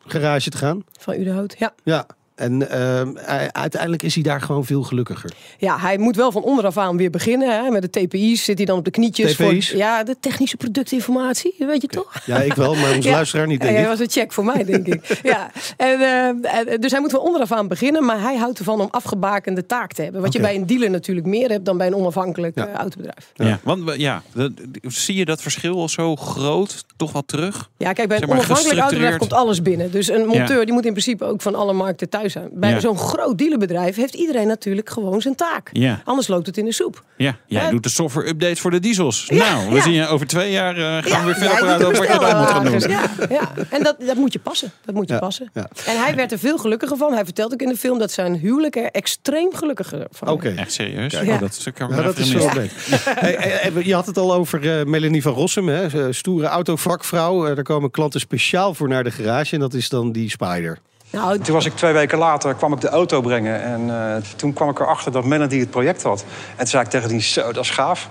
[0.05, 0.83] garage te gaan.
[0.99, 1.73] Van Udenhout, ja.
[1.83, 2.05] Ja.
[2.35, 3.15] En ehm,
[3.51, 5.31] uiteindelijk is hij daar gewoon veel gelukkiger.
[5.57, 7.63] Ja, hij moet wel van onderaf aan weer beginnen.
[7.63, 7.69] Hè.
[7.69, 9.33] Met de TPI's zit hij dan op de knietjes.
[9.35, 9.69] TPI's?
[9.69, 11.55] Voor, ja, de technische productinformatie.
[11.57, 12.13] Dat weet je toch?
[12.25, 13.13] Ja, ik wel, maar onze Ja.
[13.15, 13.85] luisteraar niet, denk ik.
[13.85, 15.19] was een check voor mij, denk ik.
[15.23, 15.51] ja.
[15.77, 16.27] En, eh,
[16.71, 18.05] en, dus hij moet van onderaf aan beginnen.
[18.05, 20.21] Maar hij houdt ervan om afgebakende taak te hebben.
[20.21, 23.31] Wat je bij een dealer natuurlijk meer hebt dan bij een onafhankelijk eh, autobedrijf.
[23.35, 23.59] Ja.
[23.63, 27.69] want ja, dat- zie je dat verschil zo groot toch wel terug?
[27.77, 29.91] Ja, kijk, bij een Zeg maar, onafhankelijk autobedrijf komt alles binnen.
[29.91, 30.65] Dus een monteur Ja.
[30.65, 32.21] die moet in principe ook van alle markten thuis
[32.51, 32.79] Bij Ja.
[32.79, 35.69] zo'n groot dealerbedrijf heeft iedereen natuurlijk gewoon zijn taak.
[35.71, 36.01] Ja.
[36.03, 37.03] Anders loopt het in de soep.
[37.17, 37.69] Ja, jij Ja.
[37.69, 39.25] doet de software updates voor de diesels.
[39.27, 39.81] Ja, nou, we ja.
[39.81, 42.49] zien je over twee jaar eh, gaan we weer verder praten over wat je moet
[42.49, 42.79] gaan doen.
[42.79, 43.51] Ja, ja.
[43.69, 44.71] En dat, dat moet je passen.
[44.85, 45.49] Dat moet je Ja, passen.
[45.53, 45.69] ja.
[45.85, 47.13] En hij werd er veel gelukkiger van.
[47.13, 50.49] Hij vertelt ook in de film dat zijn huwelijk er extreem gelukkiger van Oké.
[50.49, 51.11] Echt serieus?
[51.13, 51.21] Ja.
[51.33, 52.71] Oh, dat, kan is leuk.
[53.03, 56.13] Hey, je had het al over eh, Melanie van Rossum, hè?
[56.13, 57.47] Stoere autovakvrouw.
[57.47, 60.77] Eh, daar komen klanten speciaal voor naar de garage en dat is dan die Spider.
[61.13, 63.61] Nou, Toen was ik twee weken later, kwam ik de auto brengen.
[63.61, 66.25] En eh, toen kwam ik erachter dat Melanie het project had.
[66.49, 68.09] En toen zei ik tegen die, zo, dat is gaaf.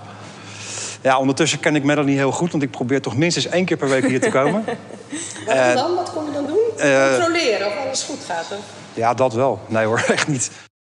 [1.01, 3.89] Ja, ondertussen ken ik Melanie heel goed, want ik probeer toch minstens één keer per
[3.89, 4.63] week hier te komen.
[5.47, 5.95] En, dan?
[5.95, 6.59] Wat kom je dan doen?
[6.77, 8.49] Eh, Controleren of alles goed gaat.
[8.49, 8.55] Hè?
[8.93, 9.59] ja, dat wel.
[9.67, 10.51] Nee hoor, echt niet.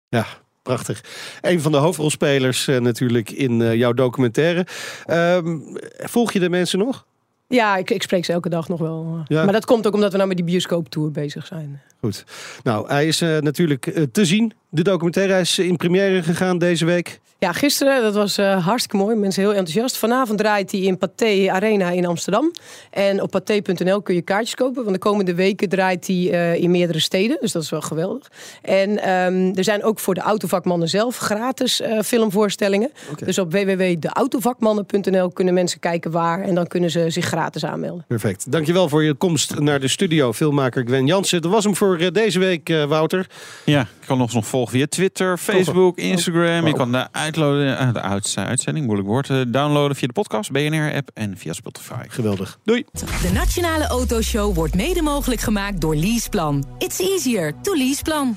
[0.09, 0.27] Ja,
[0.63, 1.05] prachtig.
[1.41, 4.67] Een van de hoofdrolspelers eh, natuurlijk in eh, jouw documentaire.
[5.07, 5.59] Ehm,
[5.99, 7.07] volg je de mensen nog?
[7.51, 9.15] Ja, ik, ik spreek ze elke dag nog wel.
[9.15, 9.37] eh.
[9.37, 9.45] Ja.
[9.45, 11.81] Maar dat komt ook omdat we nou met die bioscooptour bezig zijn.
[12.01, 12.25] Goed.
[12.63, 16.85] Nou, hij is eh, natuurlijk eh, te zien De documentaire is in première gegaan deze
[16.85, 17.21] week.
[17.39, 19.17] Ja, gisteren, dat was uh, hartstikke mooi.
[19.17, 19.97] Mensen heel enthousiast.
[19.97, 22.51] Vanavond draait hij in Pathé Arena in Amsterdam.
[22.91, 24.83] En op pathé.nl kun je kaartjes kopen.
[24.83, 27.39] Want de komende weken draait hij uh, in meerdere steden.
[27.41, 28.31] Dus dat is wel geweldig.
[28.63, 32.91] En um, er zijn ook voor de autovakmannen zelf gratis uh, filmvoorstellingen.
[33.11, 33.27] Okay.
[33.27, 36.43] Dus op www.deautovakmannen.nl kunnen mensen kijken waar.
[36.43, 38.05] En dan kunnen ze zich gratis aanmelden.
[38.09, 38.53] Perfect.
[38.53, 40.33] Dankjewel voor je komst naar de studio.
[40.33, 41.43] Filmmaker Gwen Jansen.
[41.43, 43.27] Dat was hem voor deze week, Wouter.
[43.65, 46.67] Ja, ik kan ons nog volgen via Twitter, Facebook, Instagram.
[46.67, 48.01] Je kan de uitloaden, de
[48.35, 52.05] uitzending, moeilijk woord, eh, downloaden via de podcast, BNR-app en via Spotify.
[52.09, 52.59] Geweldig.
[52.65, 52.85] Doei.
[53.23, 56.65] De Nationale Autoshow wordt mede mogelijk gemaakt door Leaseplan.
[56.79, 58.37] It's easier to Leaseplan.